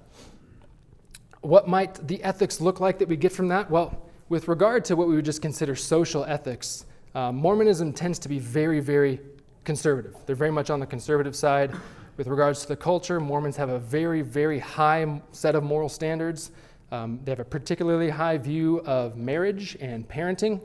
[1.42, 3.72] What might the ethics look like that we get from that?
[3.72, 8.30] Well, with regard to what we would just consider social ethics, uh, Mormonism tends to
[8.30, 9.20] be very, very
[9.64, 10.16] conservative.
[10.26, 11.72] They're very much on the conservative side.
[12.18, 16.51] With regards to the culture, Mormons have a very, very high set of moral standards.
[16.91, 20.62] Um, they have a particularly high view of marriage and parenting.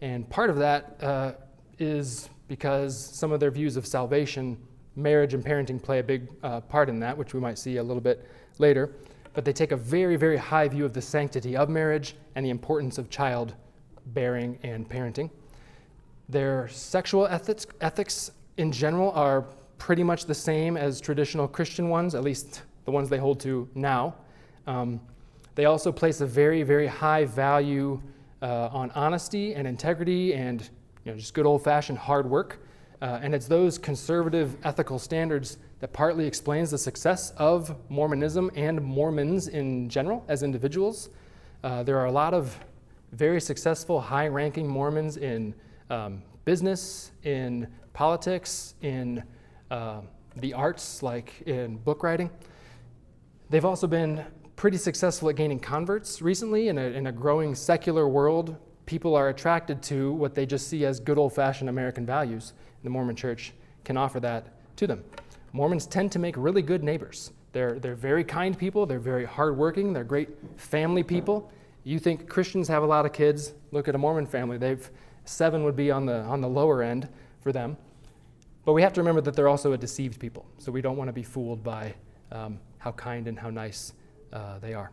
[0.00, 1.32] And part of that uh,
[1.78, 4.58] is because some of their views of salvation,
[4.96, 7.82] marriage and parenting play a big uh, part in that, which we might see a
[7.82, 8.28] little bit
[8.58, 8.92] later.
[9.32, 12.50] But they take a very, very high view of the sanctity of marriage and the
[12.50, 13.54] importance of child
[14.06, 15.30] bearing and parenting.
[16.32, 19.42] Their sexual ethics, ethics in general are
[19.76, 23.68] pretty much the same as traditional Christian ones, at least the ones they hold to
[23.74, 24.14] now.
[24.66, 24.98] Um,
[25.56, 28.00] they also place a very, very high value
[28.40, 30.62] uh, on honesty and integrity and
[31.04, 32.60] you know, just good old fashioned hard work.
[33.02, 38.80] Uh, and it's those conservative ethical standards that partly explains the success of Mormonism and
[38.80, 41.10] Mormons in general as individuals.
[41.62, 42.58] Uh, there are a lot of
[43.12, 45.54] very successful, high ranking Mormons in
[45.92, 49.22] um, business, in politics, in
[49.70, 50.00] uh,
[50.36, 52.30] the arts, like in book writing.
[53.50, 54.24] They've also been
[54.56, 58.56] pretty successful at gaining converts recently in a, in a growing secular world.
[58.86, 62.54] People are attracted to what they just see as good old fashioned American values.
[62.82, 63.52] The Mormon church
[63.84, 65.04] can offer that to them.
[65.52, 67.32] Mormons tend to make really good neighbors.
[67.52, 71.52] They're, they're very kind people, they're very hardworking, they're great family people.
[71.84, 74.56] You think Christians have a lot of kids, look at a Mormon family.
[74.56, 74.90] They've
[75.24, 77.08] seven would be on the, on the lower end
[77.40, 77.76] for them.
[78.64, 81.08] But we have to remember that they're also a deceived people, so we don't want
[81.08, 81.94] to be fooled by
[82.30, 83.92] um, how kind and how nice
[84.32, 84.90] uh, they are.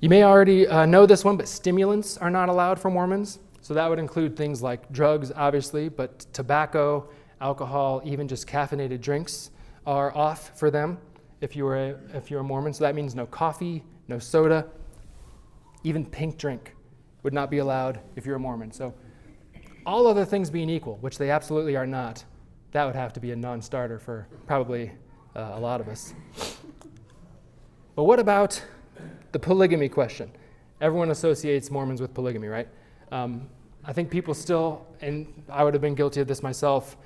[0.00, 3.38] You may already uh, know this one, but stimulants are not allowed for Mormons.
[3.62, 7.08] So that would include things like drugs, obviously, but tobacco,
[7.40, 9.50] alcohol, even just caffeinated drinks
[9.86, 10.98] are off for them
[11.40, 12.72] if you are a, if you're a Mormon.
[12.72, 14.66] So that means no coffee, no soda,
[15.82, 16.75] even pink drink
[17.26, 18.70] would not be allowed if you're a Mormon.
[18.70, 18.94] So,
[19.84, 22.24] all other things being equal, which they absolutely are not,
[22.70, 24.92] that would have to be a non starter for probably
[25.34, 26.14] uh, a lot of us.
[27.96, 28.62] But what about
[29.32, 30.30] the polygamy question?
[30.80, 32.68] Everyone associates Mormons with polygamy, right?
[33.10, 33.48] Um,
[33.84, 36.96] I think people still, and I would have been guilty of this myself,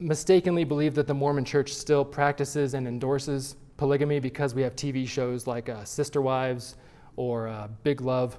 [0.00, 5.06] mistakenly believe that the Mormon church still practices and endorses polygamy because we have TV
[5.06, 6.74] shows like uh, Sister Wives
[7.14, 8.36] or uh, Big Love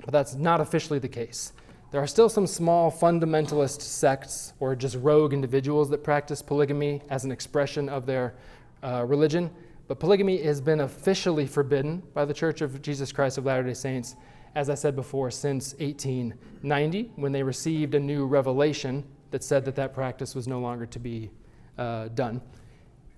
[0.00, 1.52] but that's not officially the case.
[1.90, 7.24] There are still some small fundamentalist sects or just rogue individuals that practice polygamy as
[7.24, 8.34] an expression of their
[8.82, 9.50] uh, religion,
[9.86, 13.74] but polygamy has been officially forbidden by the Church of Jesus Christ of Latter day
[13.74, 14.16] Saints,
[14.54, 19.76] as I said before, since 1890, when they received a new revelation that said that
[19.76, 21.30] that practice was no longer to be
[21.78, 22.42] uh, done.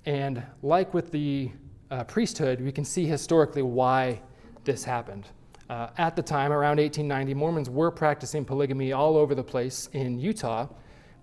[0.07, 1.51] And like with the
[1.91, 4.21] uh, priesthood, we can see historically why
[4.65, 5.27] this happened.
[5.71, 10.19] Uh, at the time, around 1890, Mormons were practicing polygamy all over the place in
[10.19, 10.67] Utah,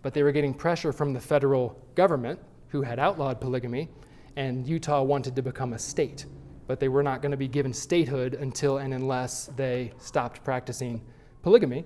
[0.02, 2.40] but they were getting pressure from the federal government,
[2.70, 3.90] who had outlawed polygamy,
[4.38, 6.28] and Utah wanted to become a state.
[6.66, 11.02] But they were not going to be given statehood until and unless they stopped practicing
[11.42, 11.84] polygamy.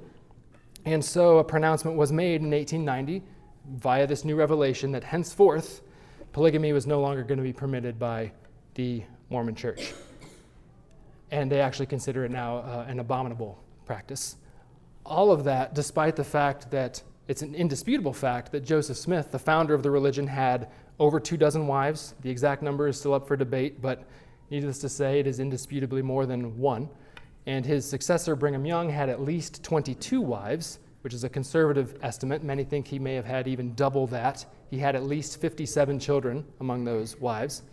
[0.85, 3.23] And so a pronouncement was made in 1890
[3.77, 5.81] via this new revelation that henceforth
[6.31, 8.31] polygamy was no longer going to be permitted by
[8.75, 9.01] the
[9.31, 9.93] Mormon church
[11.31, 14.37] and they actually consider it now uh, an abominable practice.
[15.05, 19.39] All of that, despite the fact that it's an indisputable fact that Joseph Smith, the
[19.39, 20.69] founder of the religion, had
[20.99, 22.13] over two dozen wives.
[22.21, 24.03] The exact number is still up for debate, but
[24.49, 26.89] needless to say, it is indisputably more than one.
[27.47, 32.43] And his successor, Brigham Young, had at least 22 wives, which is a conservative estimate.
[32.43, 34.45] Many think he may have had even double that.
[34.69, 37.63] He had at least 57 children among those wives.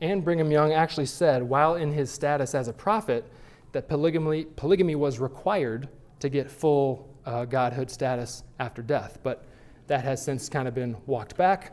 [0.00, 3.24] And Brigham Young actually said, while in his status as a prophet,
[3.72, 5.88] that polygamy, polygamy was required
[6.20, 9.18] to get full uh, godhood status after death.
[9.22, 9.44] But
[9.86, 11.72] that has since kind of been walked back.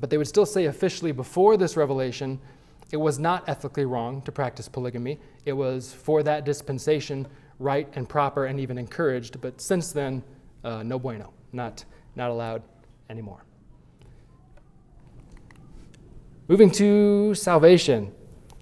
[0.00, 2.38] But they would still say officially before this revelation,
[2.92, 5.18] it was not ethically wrong to practice polygamy.
[5.44, 7.26] It was for that dispensation
[7.58, 9.40] right and proper and even encouraged.
[9.40, 10.22] But since then,
[10.64, 11.84] uh, no bueno, not,
[12.14, 12.62] not allowed
[13.08, 13.45] anymore.
[16.48, 18.12] Moving to salvation.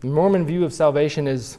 [0.00, 1.58] The Mormon view of salvation is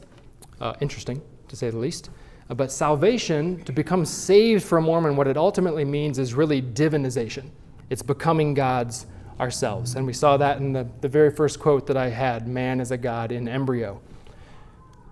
[0.60, 2.10] uh, interesting, to say the least.
[2.50, 7.50] Uh, but salvation, to become saved from Mormon, what it ultimately means is really divinization.
[7.90, 9.06] It's becoming God's
[9.38, 9.94] ourselves.
[9.94, 12.90] And we saw that in the, the very first quote that I had man is
[12.90, 14.00] a God in embryo.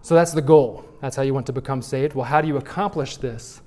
[0.02, 0.84] So that's the goal.
[1.00, 2.14] That's how you want to become saved.
[2.14, 3.60] Well, how do you accomplish this?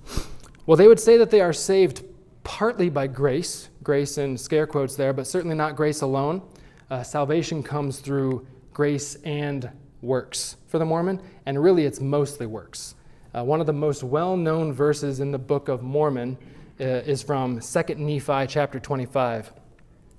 [0.66, 2.04] Well, they would say that they are saved
[2.43, 6.41] partly by grace, grace in scare quotes there, but certainly not grace alone.
[6.90, 9.70] Uh, salvation comes through grace and
[10.02, 12.96] works for the Mormon, and really it's mostly works.
[13.36, 16.38] Uh, one of the most well known verses in the Book of Mormon
[16.80, 19.52] uh, is from 2 Nephi chapter 25.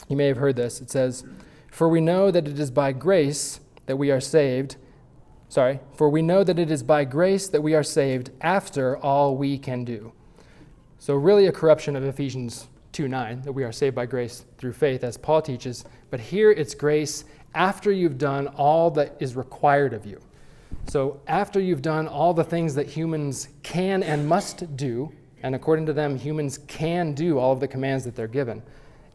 [0.08, 0.82] You may have heard this.
[0.82, 1.24] It says,
[1.70, 4.76] For we know that it is by grace that we are saved.
[5.48, 9.38] Sorry, for we know that it is by grace that we are saved after all
[9.38, 10.12] we can do.
[10.98, 14.72] So, really, a corruption of Ephesians 2 9, that we are saved by grace through
[14.72, 15.84] faith, as Paul teaches.
[16.10, 17.24] But here it's grace
[17.54, 20.20] after you've done all that is required of you.
[20.88, 25.12] So, after you've done all the things that humans can and must do,
[25.42, 28.62] and according to them, humans can do all of the commands that they're given,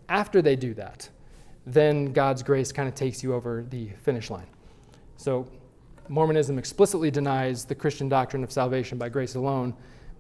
[0.10, 1.10] after they do that,
[1.66, 4.48] then God's grace kind of takes you over the finish line.
[5.18, 5.48] So,
[6.10, 9.74] Mormonism explicitly denies the Christian doctrine of salvation by grace alone,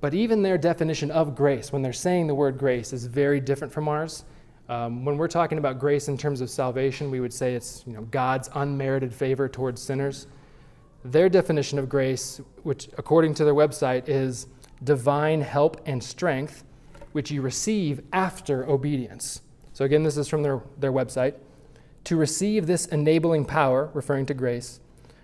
[0.04, 3.72] but even their definition of grace, when they're saying the word grace, is very different
[3.72, 4.26] from ours.
[4.68, 7.94] Um, when we're talking about grace in terms of salvation, we would say it's you
[7.94, 10.28] know, God's unmerited favor towards sinners.
[11.06, 14.48] Their definition of grace, which according to their website is
[14.84, 16.66] divine help and strength,
[17.14, 19.40] which you receive after obedience.
[19.72, 21.36] So, again, this is from their, their website.
[22.04, 24.82] To receive this enabling power, referring to grace,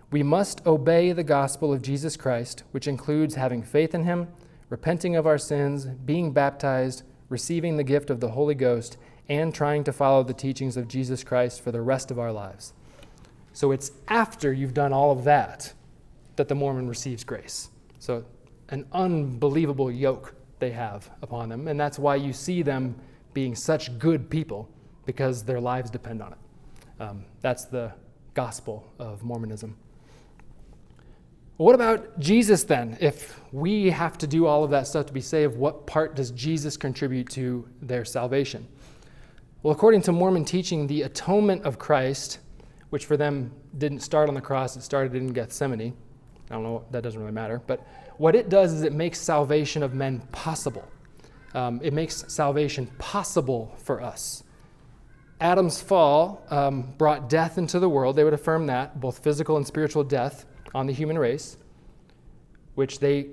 [0.09, 4.29] we must obey the gospel of Jesus Christ, which includes having faith in him,
[4.69, 8.97] repenting of our sins, being baptized, receiving the gift of the Holy Ghost,
[9.27, 12.73] and trying to follow the teachings of Jesus Christ for the rest of our lives.
[13.53, 15.73] So it's after you've done all of that
[16.35, 17.69] that the Mormon receives grace.
[17.99, 18.23] So,
[18.69, 21.67] an unbelievable yoke they have upon them.
[21.67, 22.95] And that's why you see them
[23.33, 24.69] being such good people
[25.05, 26.37] because their lives depend on it.
[27.01, 27.91] Um, that's the
[28.33, 29.75] gospel of Mormonism.
[31.59, 32.97] What about Jesus then?
[33.01, 36.31] If we have to do all of that stuff to be saved, what part does
[36.31, 38.65] Jesus contribute to their salvation?
[39.61, 42.39] Well, according to Mormon teaching, the atonement of Christ,
[42.91, 45.97] which for them didn't start on the cross, it started in Gethsemane.
[46.49, 47.61] I don't know, that doesn't really matter.
[47.67, 47.85] But
[48.15, 50.87] what it does is it makes salvation of men possible.
[51.53, 54.45] Um, it makes salvation possible for us.
[55.41, 58.15] Adam's fall um, brought death into the world.
[58.15, 61.57] They would affirm that, both physical and spiritual death on the human race,
[62.75, 63.27] which they,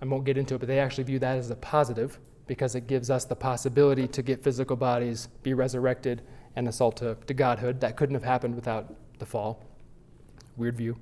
[0.00, 2.86] I won't get into it, but they actually view that as a positive because it
[2.86, 6.22] gives us the possibility to get physical bodies, be resurrected,
[6.56, 7.80] and assault to, to godhood.
[7.80, 9.62] That couldn't have happened without the fall.
[10.56, 10.96] Weird view.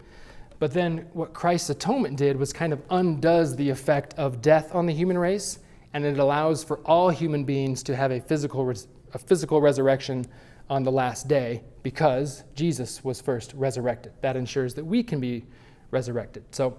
[0.59, 4.87] But then what Christ's atonement did was kind of undoes the effect of death on
[4.87, 5.61] the human race
[5.95, 10.27] and it allows for all human beings to have a physical, res- a physical resurrection
[10.71, 14.13] on the last day because Jesus was first resurrected.
[14.21, 15.45] That ensures that we can be
[15.91, 16.45] resurrected.
[16.51, 16.79] So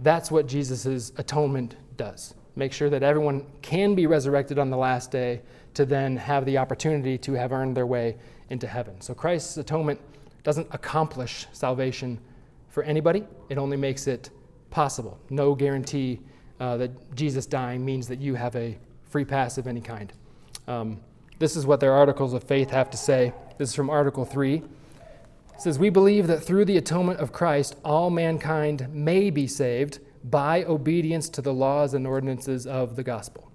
[0.00, 2.34] that's what Jesus' atonement does.
[2.56, 5.40] Make sure that everyone can be resurrected on the last day
[5.74, 8.16] to then have the opportunity to have earned their way
[8.50, 9.00] into heaven.
[9.00, 10.00] So Christ's atonement
[10.42, 12.18] doesn't accomplish salvation
[12.68, 14.30] for anybody, it only makes it
[14.70, 15.18] possible.
[15.28, 16.20] No guarantee
[16.60, 20.12] uh, that Jesus dying means that you have a free pass of any kind.
[20.68, 21.00] Um,
[21.40, 23.32] this is what their articles of faith have to say.
[23.56, 24.56] This is from Article 3.
[24.56, 24.64] It
[25.56, 30.64] says, We believe that through the atonement of Christ, all mankind may be saved by
[30.64, 33.50] obedience to the laws and ordinances of the gospel.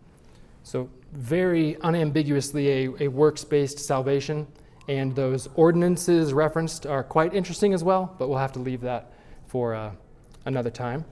[0.64, 4.48] So, very unambiguously, a, a works based salvation.
[4.88, 9.14] And those ordinances referenced are quite interesting as well, but we'll have to leave that
[9.46, 9.92] for uh,
[10.46, 11.06] another time.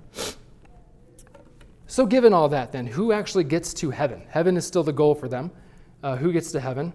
[1.85, 4.23] So, given all that, then, who actually gets to heaven?
[4.27, 5.51] Heaven is still the goal for them.
[6.03, 6.91] Uh, who gets to heaven?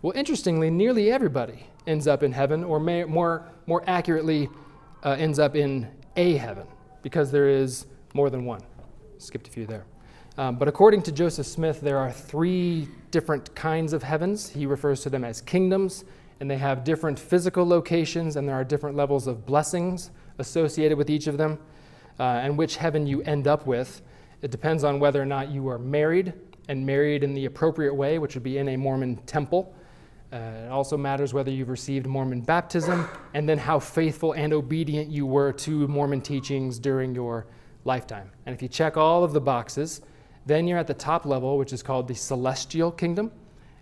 [0.00, 4.48] Well, interestingly, nearly everybody ends up in heaven, or may, more, more accurately,
[5.02, 6.64] uh, ends up in a heaven,
[7.02, 8.60] because there is more than one.
[9.18, 9.86] Skipped a few there.
[10.38, 14.48] Um, but according to Joseph Smith, there are three different kinds of heavens.
[14.48, 16.04] He refers to them as kingdoms,
[16.38, 21.10] and they have different physical locations, and there are different levels of blessings associated with
[21.10, 21.58] each of them,
[22.20, 24.00] uh, and which heaven you end up with.
[24.42, 26.34] It depends on whether or not you are married
[26.68, 29.74] and married in the appropriate way, which would be in a Mormon temple.
[30.32, 35.08] Uh, it also matters whether you've received Mormon baptism and then how faithful and obedient
[35.08, 37.46] you were to Mormon teachings during your
[37.84, 38.30] lifetime.
[38.46, 40.00] And if you check all of the boxes,
[40.46, 43.30] then you're at the top level, which is called the celestial kingdom.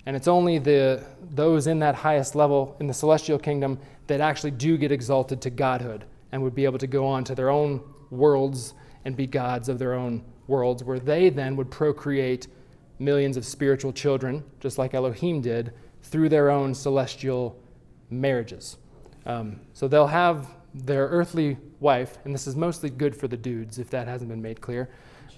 [0.05, 3.79] And it's only the, those in that highest level in the celestial kingdom
[4.09, 7.35] that actually do get exalted to godhood and would be able to go on to
[7.35, 7.81] their own
[8.11, 8.75] worlds
[9.05, 12.49] and be gods of their own worlds, where they then would procreate
[13.03, 15.73] millions of spiritual children, just like Elohim did,
[16.03, 17.59] through their own celestial
[18.11, 18.77] marriages.
[19.27, 23.79] Um, so they'll have their earthly wife, and this is mostly good for the dudes
[23.79, 24.89] if that hasn't been made clear,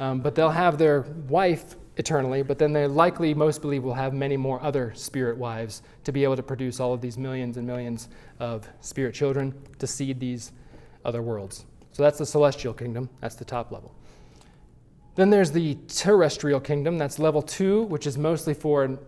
[0.00, 4.12] um, but they'll have their wife eternally, but then they likely, most believe, will have
[4.12, 7.66] many more other spirit wives to be able to produce all of these millions and
[7.66, 8.08] millions
[8.40, 10.52] of spirit children to seed these
[11.04, 11.64] other worlds.
[11.92, 13.94] So that's the celestial kingdom, that's the top level.
[15.14, 18.98] Then there's the terrestrial kingdom, that's level two, which is mostly for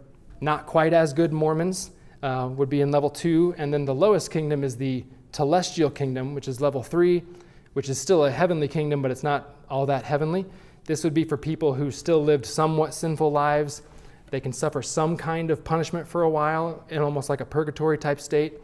[0.40, 1.90] not quite as good Mormons,
[2.22, 3.54] uh, would be in level two.
[3.58, 7.24] And then the lowest kingdom is the telestial kingdom, which is level three,
[7.72, 10.46] which is still a heavenly kingdom, but it's not all that heavenly.
[10.84, 13.82] This would be for people who still lived somewhat sinful lives.
[14.30, 17.98] They can suffer some kind of punishment for a while in almost like a purgatory
[17.98, 18.54] type state,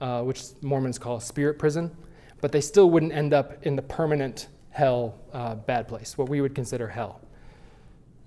[0.00, 1.94] uh, which Mormons call spirit prison,
[2.40, 6.40] but they still wouldn't end up in the permanent hell uh, bad place, what we
[6.40, 7.20] would consider hell.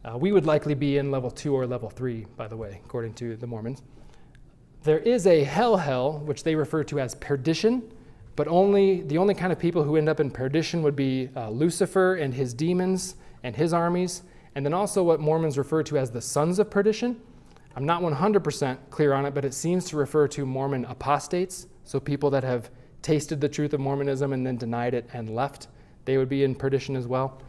[0.05, 3.13] Uh, we would likely be in level two or level three, by the way, according
[3.15, 3.81] to the Mormons.
[4.83, 7.91] There is a hell hell, which they refer to as perdition,
[8.35, 11.49] but only the only kind of people who end up in perdition would be uh,
[11.49, 14.21] Lucifer and his demons and his armies,
[14.53, 17.19] and then also what Mormons refer to as the sons of perdition.
[17.75, 21.99] I'm not 100% clear on it, but it seems to refer to Mormon apostates, so
[21.99, 22.69] people that have
[23.01, 25.67] tasted the truth of Mormonism and then denied it and left.
[26.05, 27.41] They would be in perdition as well.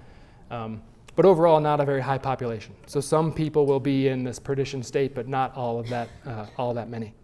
[0.51, 0.83] Um,
[1.15, 2.75] but overall, not a very high population.
[2.87, 6.47] So some people will be in this perdition state, but not all of that, uh,
[6.59, 7.15] all that many.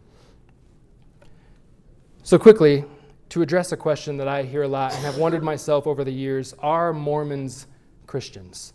[2.23, 2.85] So quickly,
[3.29, 6.13] to address a question that I hear a lot and have wondered myself over the
[6.13, 7.67] years: Are Mormons
[8.07, 8.73] Christians.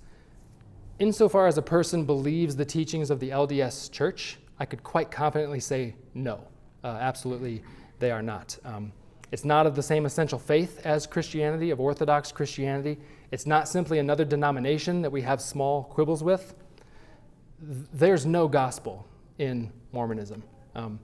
[1.00, 5.60] Insofar as a person believes the teachings of the LDS Church, I could quite confidently
[5.60, 6.48] say no,
[6.84, 7.62] uh, absolutely
[8.00, 8.58] they are not.
[8.66, 8.92] Um,
[9.32, 12.98] it's not of the same essential faith as Christianity, of Orthodox Christianity.
[13.32, 16.56] It's not simply another denomination that we have small quibbles with.
[17.60, 19.06] There's no gospel
[19.38, 20.44] in Mormonism.
[20.76, 21.00] Um,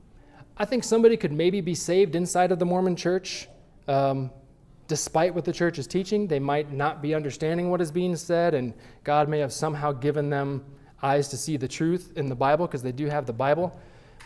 [0.55, 3.47] I think somebody could maybe be saved inside of the Mormon church
[3.88, 4.32] um,
[4.88, 8.53] despite what the church is teaching, they might not be understanding what is being said,
[8.53, 10.63] and God may have somehow given them
[11.01, 13.80] eyes to see the truth in the Bible because they do have the Bible.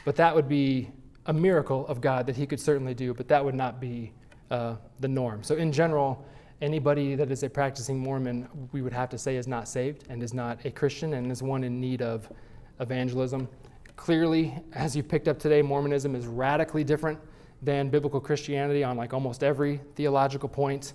[0.06, 0.92] But that would be
[1.28, 4.12] a miracle of God that He could certainly do, but that would not be
[4.50, 5.44] uh, the norm.
[5.44, 6.26] So, in general,
[6.62, 10.24] anybody that is a practicing Mormon, we would have to say is not saved and
[10.24, 12.32] is not a Christian and is one in need of
[12.80, 13.48] evangelism.
[13.96, 17.20] Clearly, as you picked up today, Mormonism is radically different
[17.62, 20.94] than biblical Christianity on like almost every theological point.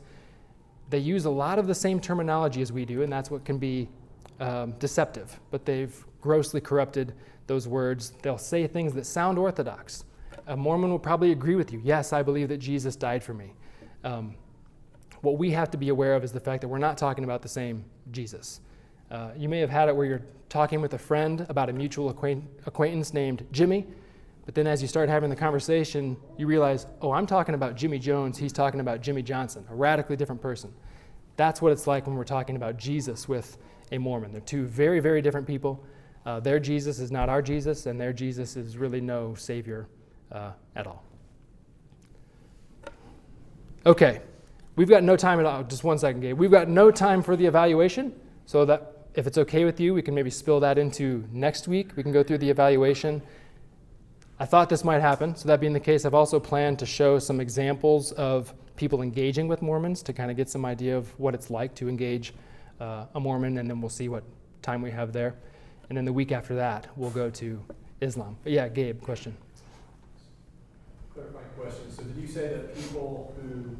[0.91, 3.59] They use a lot of the same terminology as we do, and that's what can
[3.59, 3.89] be
[4.41, 5.39] um, deceptive.
[5.51, 7.15] But they've grossly corrupted
[7.47, 8.13] those words.
[8.23, 10.05] They'll say things that sound orthodox.
[10.47, 11.81] A Mormon will probably agree with you.
[11.85, 13.55] Yes, I believe that Jesus died for me.
[14.05, 14.35] Um,
[15.21, 17.43] what we have to be aware of is the fact that we're not talking about
[17.43, 18.61] the same Jesus.
[19.11, 22.11] Uh, you may have had it where you're talking with a friend about a mutual
[22.11, 23.87] acquaintance named Jimmy,
[24.45, 28.01] but then as you start having the conversation, you realize, oh, I'm talking about Jimmy
[28.01, 30.73] Jones, he's talking about Jimmy Johnson, a radically different person.
[31.37, 33.59] That's what it's like when we're talking about Jesus with
[33.93, 34.33] a Mormon.
[34.33, 35.85] They're two very, very different people.
[36.27, 39.87] Uh, their Jesus is not our Jesus, and their Jesus is really no Savior
[40.33, 41.05] uh, at all.
[43.85, 44.21] Okay,
[44.77, 45.63] we've got no time at all.
[45.65, 46.39] Just one second, Gabe.
[46.39, 48.13] We've got no time for the evaluation,
[48.47, 51.91] so that if it's okay with you, we can maybe spill that into next week.
[51.97, 53.23] We can go through the evaluation.
[54.39, 55.37] I thought this might happen.
[55.37, 59.49] So, that being the case, I've also planned to show some examples of people engaging
[59.49, 62.33] with Mormons to kind of get some idea of what it's like to engage
[62.81, 64.25] uh, a Mormon, and then we'll see what
[64.63, 65.35] time we have there.
[65.89, 67.63] And then the week after that, we'll go to
[68.01, 68.37] Islam.
[68.43, 69.37] But yeah, Gabe, question.
[71.15, 71.91] Clarifying question.
[71.91, 73.77] So, did you say that people who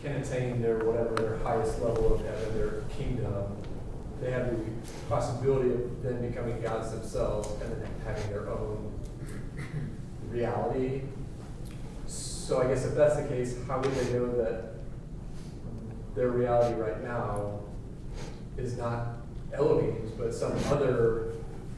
[0.00, 3.56] can attain their whatever their highest level of heaven, their kingdom,
[4.20, 4.56] they have the
[5.08, 8.92] possibility of then becoming gods themselves and then having their own
[10.30, 11.02] reality.
[12.06, 14.74] So I guess if that's the case, how would they know that
[16.14, 17.60] their reality right now
[18.56, 19.16] is not
[19.52, 21.32] Elohim's, but some other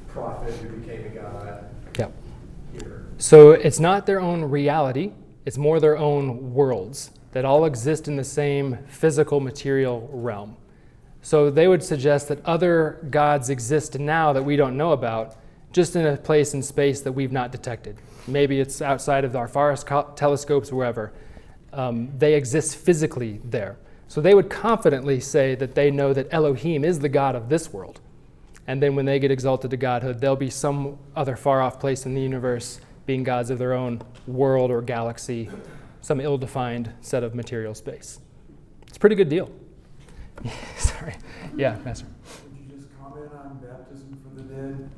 [0.09, 1.74] prophet who became a god?
[3.19, 5.13] So it's not their own reality,
[5.45, 10.57] it's more their own worlds that all exist in the same physical material realm.
[11.23, 15.37] So they would suggest that other gods exist now that we don't know about,
[15.73, 17.97] just in a place in space that we've not detected.
[18.27, 19.87] Maybe it's outside of our farthest
[20.17, 21.13] telescopes, wherever.
[21.73, 23.77] Um, they exist physically there.
[24.07, 27.73] So they would confidently say that they know that Elohim is the God of this
[27.73, 28.01] world.
[28.67, 32.07] And then when they get exalted to godhood, there'll be some other far off place
[32.07, 35.51] in the universe being gods of their own world or galaxy,
[36.01, 38.21] some ill defined set of material space.
[38.87, 39.51] It's a pretty good deal.
[40.77, 41.15] Sorry.
[41.57, 42.07] Yeah, Master.
[42.07, 44.91] Would you just comment on baptism for the dead?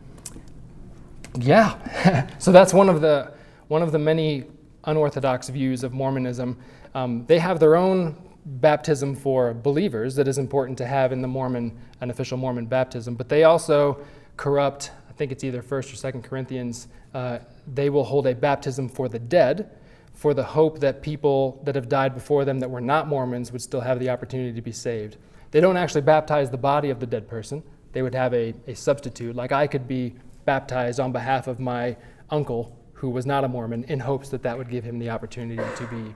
[1.38, 2.28] Yeah.
[2.38, 3.32] so that's one of the
[3.68, 4.44] one of the many
[4.84, 6.56] unorthodox views of Mormonism.
[6.94, 11.28] Um, they have their own baptism for believers that is important to have in the
[11.28, 13.98] Mormon, an official Mormon baptism, but they also
[14.36, 17.40] corrupt, I think it's either 1st or 2nd Corinthians, uh,
[17.74, 19.70] they will hold a baptism for the dead
[20.14, 23.60] for the hope that people that have died before them that were not Mormons would
[23.60, 25.18] still have the opportunity to be saved.
[25.50, 27.62] They don't actually baptize the body of the dead person,
[27.92, 29.36] they would have a, a substitute.
[29.36, 30.14] Like I could be
[30.44, 31.96] baptized on behalf of my
[32.30, 35.62] uncle who was not a Mormon in hopes that that would give him the opportunity
[35.76, 36.14] to be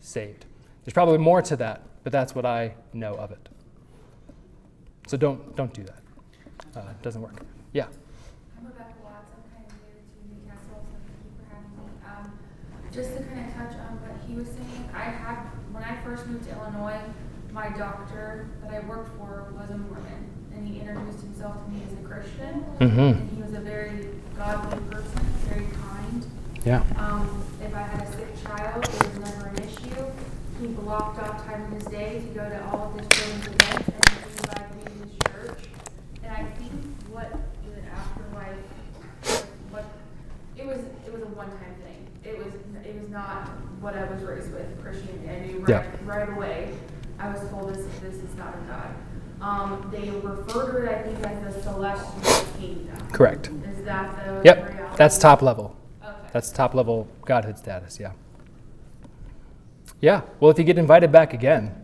[0.00, 0.46] saved.
[0.84, 3.48] There's probably more to that, but that's what I know of it.
[5.06, 6.02] So don't, don't do that.
[6.74, 7.44] Uh, it doesn't work.
[7.72, 7.86] Yeah.
[8.58, 9.30] I'm Rebecca Watts.
[9.36, 11.84] I'm kind of new to Newcastle, so thank you for having me.
[12.06, 12.38] Um,
[12.92, 15.36] just to kind of touch on what he was saying, I had,
[15.72, 17.00] when I first moved to Illinois,
[17.52, 21.82] my doctor that I worked for was a Mormon, and he introduced himself to me
[21.86, 22.64] as a Christian.
[22.78, 23.00] Mm-hmm.
[23.00, 26.26] And he was a very godly person, very kind.
[26.64, 26.84] Yeah.
[26.96, 30.12] Um, if I had a sick child, it was never an issue
[30.62, 33.88] he blocked off time in his day to go to all of his children's events
[33.88, 35.64] and he invited me to his church.
[36.22, 36.72] And I think
[37.10, 39.84] what was it afterlife, what
[40.62, 42.06] it was it was a one time thing.
[42.24, 42.52] It was
[42.86, 43.48] it was not
[43.80, 45.28] what I was raised with Christianity.
[45.28, 45.86] I knew right, yeah.
[46.04, 46.74] right away.
[47.18, 48.94] I was told this this is not a God.
[49.40, 52.96] Um, they refer to it, I think, as the celestial kingdom.
[53.10, 53.48] Correct.
[53.48, 54.56] Is that the Yep.
[54.56, 54.96] reality?
[54.96, 55.76] That's top level.
[56.00, 56.12] Okay.
[56.32, 58.12] That's top level godhood status, yeah.
[60.00, 60.22] Yeah.
[60.38, 61.74] Well, if you get invited back again,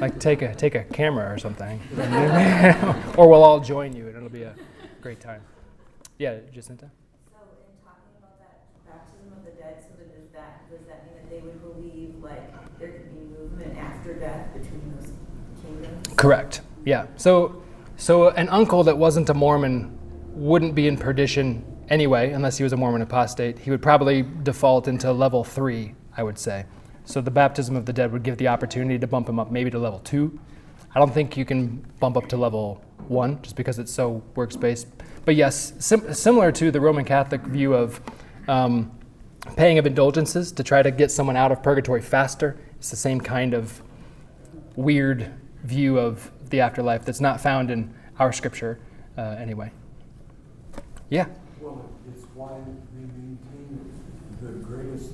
[0.00, 1.80] like take a take a camera or something,
[3.16, 4.54] or we'll all join you, and it'll be a
[5.02, 5.42] great time.
[6.18, 6.90] Yeah, Jacinta.
[7.32, 11.14] So, in talking about that baptism of the dead, so does that does that mean
[11.16, 15.12] that they would believe like there could be movement after death between those
[15.62, 16.11] kingdoms?
[16.22, 16.60] Correct.
[16.84, 17.08] Yeah.
[17.16, 17.64] So,
[17.96, 19.98] so an uncle that wasn't a Mormon
[20.28, 23.58] wouldn't be in perdition anyway, unless he was a Mormon apostate.
[23.58, 26.64] He would probably default into level three, I would say.
[27.06, 29.68] So the baptism of the dead would give the opportunity to bump him up maybe
[29.72, 30.38] to level two.
[30.94, 34.86] I don't think you can bump up to level one just because it's so works-based.
[35.24, 38.00] But yes, sim- similar to the Roman Catholic view of
[38.46, 38.96] um,
[39.56, 43.20] paying of indulgences to try to get someone out of purgatory faster, it's the same
[43.20, 43.82] kind of
[44.76, 45.32] weird
[45.64, 48.78] view of the afterlife that's not found in our scripture
[49.16, 49.70] uh, anyway.
[51.08, 51.26] Yeah.
[51.60, 52.58] Well, it's why
[52.94, 53.92] they maintain
[54.40, 55.12] the greatest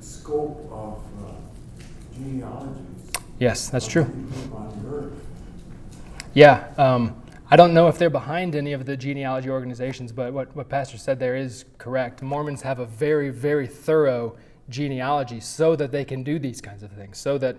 [0.00, 1.32] scope of uh,
[2.14, 3.12] genealogies.
[3.38, 4.10] Yes, that's true.
[6.34, 6.68] Yeah.
[6.78, 10.70] Um, I don't know if they're behind any of the genealogy organizations, but what, what
[10.70, 12.22] Pastor said there is correct.
[12.22, 14.36] Mormons have a very, very thorough
[14.70, 17.18] genealogy so that they can do these kinds of things.
[17.18, 17.56] So that,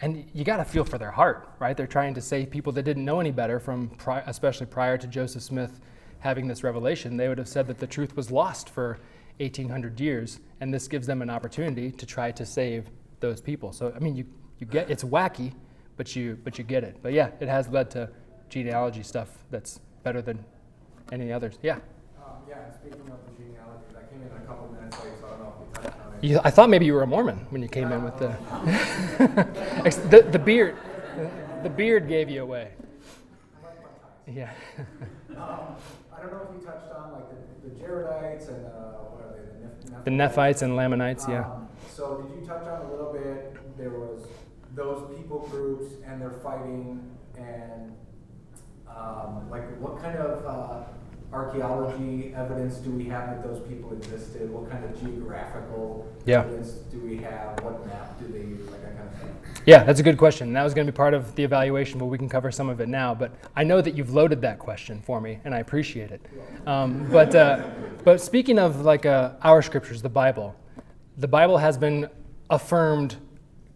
[0.00, 1.76] and you got to feel for their heart, right?
[1.76, 5.06] They're trying to save people that didn't know any better from, pri- especially prior to
[5.06, 5.80] Joseph Smith
[6.18, 7.16] having this revelation.
[7.16, 8.98] They would have said that the truth was lost for
[9.38, 12.90] 1800 years, and this gives them an opportunity to try to save
[13.20, 13.72] those people.
[13.72, 14.24] So I mean, you,
[14.58, 15.52] you get it's wacky,
[15.96, 16.96] but you but you get it.
[17.02, 18.10] But yeah, it has led to
[18.48, 20.44] genealogy stuff that's better than
[21.12, 21.58] any others.
[21.62, 21.74] Yeah.
[22.18, 25.40] Um, yeah, speaking of genealogy, I came in a couple minutes late, so I don't
[25.40, 26.15] know if we touched on it.
[26.26, 28.36] You, I thought maybe you were a Mormon when you came in with the
[30.10, 30.76] the, the beard.
[31.62, 32.72] The beard gave you away.
[34.26, 34.50] Yeah.
[34.78, 38.96] um, I don't know if you touched on like the, the Jaredites and uh,
[40.02, 41.44] the Nephites and Lamanites, yeah.
[41.44, 43.56] Um, so did you touch on a little bit?
[43.78, 44.26] There was
[44.74, 47.94] those people groups and they're fighting, and
[48.88, 50.84] um, like what kind of uh,
[51.36, 54.50] archaeology evidence do we have that those people existed?
[54.50, 56.40] What kind of geographical yeah.
[56.40, 57.60] evidence do we have?
[57.62, 58.68] What map do they use?
[58.70, 59.36] Like that kind of thing.
[59.66, 60.52] Yeah, that's a good question.
[60.54, 62.80] That was going to be part of the evaluation, but we can cover some of
[62.80, 63.14] it now.
[63.14, 66.24] But I know that you've loaded that question for me, and I appreciate it.
[66.66, 67.68] Um, but uh,
[68.02, 70.56] but speaking of like uh, our scriptures, the Bible,
[71.18, 72.08] the Bible has been
[72.48, 73.16] affirmed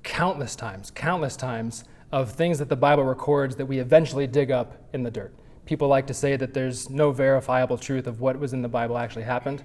[0.02, 4.76] countless times, countless times of things that the Bible records that we eventually dig up
[4.92, 5.34] in the dirt.
[5.70, 8.98] People like to say that there's no verifiable truth of what was in the Bible
[8.98, 9.62] actually happened.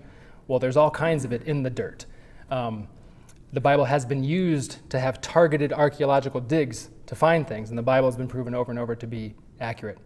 [0.48, 2.06] Well, there's all kinds of it in the dirt.
[2.52, 2.88] Um,
[3.54, 7.82] the Bible has been used to have targeted archaeological digs to find things, and the
[7.82, 9.98] Bible has been proven over and over to be accurate.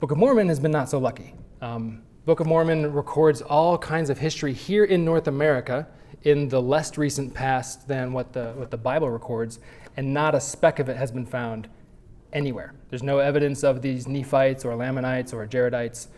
[0.00, 1.34] Book of Mormon has been not so lucky.
[1.60, 5.86] Um, Book of Mormon records all kinds of history here in North America
[6.22, 9.58] in the less recent past than what the, what the Bible records,
[9.98, 11.68] and not a speck of it has been found
[12.32, 12.74] anywhere.
[12.88, 16.08] There's no evidence of these Nephites or Lamanites or Jaredites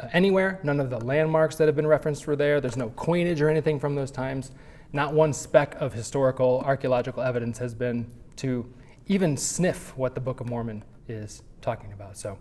[0.00, 0.60] uh, anywhere.
[0.62, 2.60] None of the landmarks that have been referenced were there.
[2.60, 4.50] There's no coinage or anything from those times.
[4.92, 8.72] Not one speck of historical archaeological evidence has been to
[9.06, 12.16] even sniff what the Book of Mormon is talking about.
[12.16, 12.38] So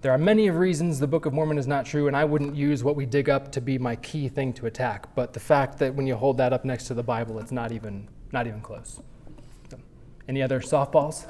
[0.00, 2.54] there are many of reasons the Book of Mormon is not true, and I wouldn't
[2.54, 5.14] use what we dig up to be my key thing to attack.
[5.14, 7.72] But the fact that when you hold that up next to the Bible, it's not
[7.72, 9.00] even not even close.
[9.70, 9.78] So,
[10.28, 11.26] any other softballs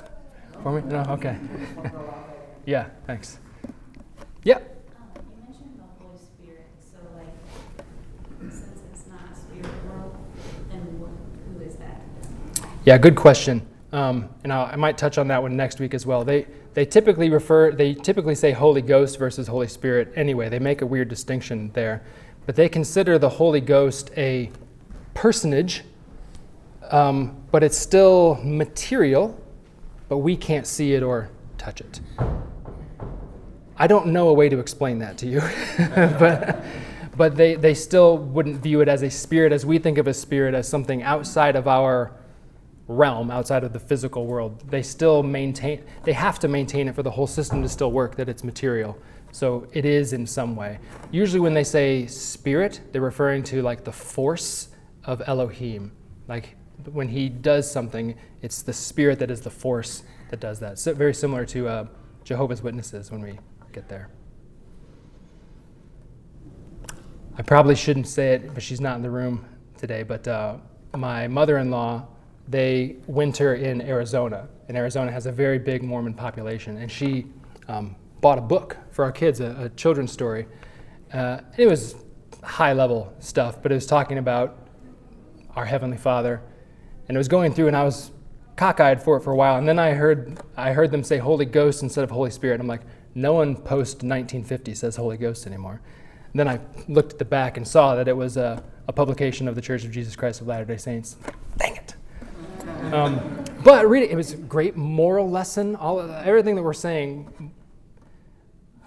[0.63, 0.89] for me?
[0.89, 1.03] No.
[1.11, 1.37] Okay.
[2.67, 2.87] yeah.
[3.07, 3.39] Thanks.
[4.45, 4.59] Yeah.
[12.85, 13.61] Yeah, good question.
[13.93, 16.25] Um, and I'll, I might touch on that one next week as well.
[16.25, 20.11] They they typically refer they typically say Holy Ghost versus Holy Spirit.
[20.17, 22.03] Anyway, they make a weird distinction there,
[22.47, 24.51] but they consider the Holy Ghost a
[25.13, 25.85] personage,
[26.91, 29.39] um, but it's still material,
[30.09, 32.01] but we can't see it or touch it.
[33.77, 35.41] I don't know a way to explain that to you,
[36.19, 36.65] but
[37.17, 40.15] but they, they still wouldn't view it as a spirit as we think of a
[40.15, 42.13] spirit as something outside of our
[42.89, 44.65] realm outside of the physical world.
[44.71, 48.17] They still maintain they have to maintain it for the whole system to still work
[48.17, 48.99] that it's material.
[49.31, 50.79] So it is in some way.
[51.11, 54.69] Usually when they say spirit they're referring to like the force
[55.05, 55.93] of elohim.
[56.29, 56.57] Like
[56.93, 60.95] when he does something it's the spirit that is the force that does that so
[60.95, 61.87] very similar to uh,
[62.25, 63.39] jehovah's witnesses when we
[63.73, 64.09] get there
[67.37, 69.45] i probably shouldn't say it but she's not in the room
[69.77, 70.57] today but uh,
[70.95, 72.07] my mother-in-law
[72.49, 76.79] they winter in Arizona, and Arizona has a very big Mormon population.
[76.79, 77.27] And she
[77.69, 80.47] um, bought a book for our kids, a, a children's story.
[81.13, 81.95] Uh, it was
[82.43, 84.67] high level stuff, but it was talking about
[85.55, 86.41] our Heavenly Father.
[87.09, 88.11] And it was going through, and I was
[88.57, 89.57] cockeyed for it for a while.
[89.57, 92.61] And then I heard, I heard them say Holy Ghost instead of Holy Spirit.
[92.61, 92.83] I'm like,
[93.15, 95.81] no one post 1950 says Holy Ghost anymore.
[96.33, 99.49] And then I looked at the back and saw that it was a, a publication
[99.49, 101.17] of the Church of Jesus Christ of Latter day Saints.
[101.57, 101.95] Dang it.
[102.93, 104.11] Um, but read it.
[104.11, 105.75] It was a great moral lesson.
[105.77, 107.53] All everything that we're saying.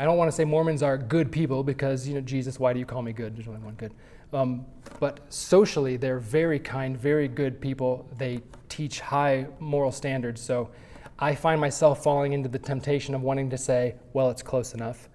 [0.01, 2.59] I don't want to say Mormons are good people because you know Jesus.
[2.59, 3.37] Why do you call me good?
[3.37, 3.93] There's only one good.
[4.33, 4.65] Um,
[4.99, 8.09] but socially, they're very kind, very good people.
[8.17, 10.41] They teach high moral standards.
[10.41, 10.71] So
[11.19, 15.07] I find myself falling into the temptation of wanting to say, well, it's close enough.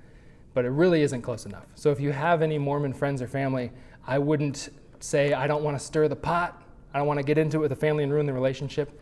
[0.54, 1.66] But it really isn't close enough.
[1.74, 3.72] So if you have any Mormon friends or family,
[4.06, 4.68] I wouldn't
[5.00, 6.62] say, I don't want to stir the pot.
[6.94, 9.00] I don't want to get into it with the family and ruin the relationship.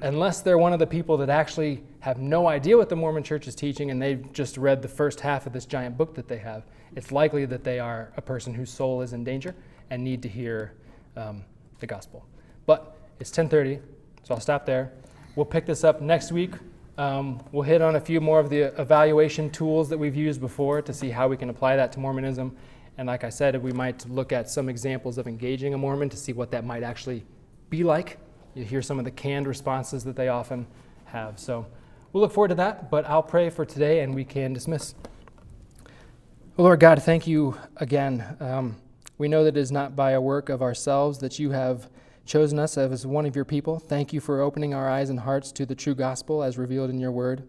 [0.00, 3.48] Unless they're one of the people that actually have no idea what the Mormon church
[3.48, 6.38] is teaching and they've just read the first half of this giant book that they
[6.38, 9.54] have, it's likely that they are a person whose soul is in danger
[9.90, 10.72] and need to hear
[11.16, 11.44] um,
[11.80, 12.24] the gospel.
[12.66, 13.80] But it's 10:30,
[14.22, 14.92] so I'll stop there.
[15.34, 16.52] We'll pick this up next week.
[16.96, 20.82] Um, we'll hit on a few more of the evaluation tools that we've used before
[20.82, 22.56] to see how we can apply that to Mormonism.
[22.98, 26.16] And like I said, we might look at some examples of engaging a Mormon to
[26.16, 27.24] see what that might actually
[27.70, 28.18] be like.
[28.58, 30.66] You hear some of the canned responses that they often
[31.04, 31.38] have.
[31.38, 31.64] So
[32.12, 34.96] we'll look forward to that, but I'll pray for today and we can dismiss.
[36.56, 38.36] Lord God, thank you again.
[38.40, 38.74] Um,
[39.16, 41.88] we know that it is not by a work of ourselves that you have
[42.26, 43.78] chosen us as one of your people.
[43.78, 46.98] Thank you for opening our eyes and hearts to the true gospel as revealed in
[46.98, 47.46] your word.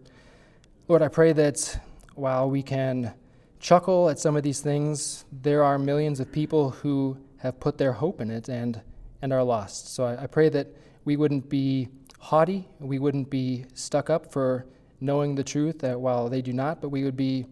[0.88, 1.82] Lord, I pray that
[2.14, 3.16] while we can
[3.60, 7.94] chuckle at some of these things, there are millions of people who have put their
[7.94, 8.80] hope in it and,
[9.24, 9.96] and are lost.
[9.96, 10.68] So I, I pray that
[11.06, 11.90] we wouldn't be
[12.20, 14.66] haughty, we wouldn't be stuck up for
[15.02, 17.46] knowing the truth that while they do not, but we would be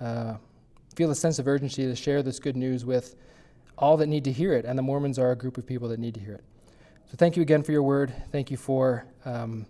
[0.00, 0.34] uh,
[0.96, 3.16] feel a sense of urgency to share this good news with
[3.76, 5.98] all that need to hear it, and the Mormons are a group of people that
[5.98, 6.44] need to hear it.
[7.10, 8.12] So thank you again for your word.
[8.32, 9.66] Thank you for um,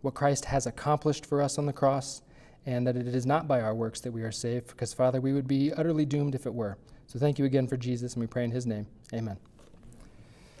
[0.00, 2.22] what Christ has accomplished for us on the cross
[2.66, 5.32] and that it is not by our works that we are saved, because, Father, we
[5.32, 6.76] would be utterly doomed if it were.
[7.06, 8.86] So thank you again for Jesus, and we pray in his name.
[9.14, 9.38] Amen.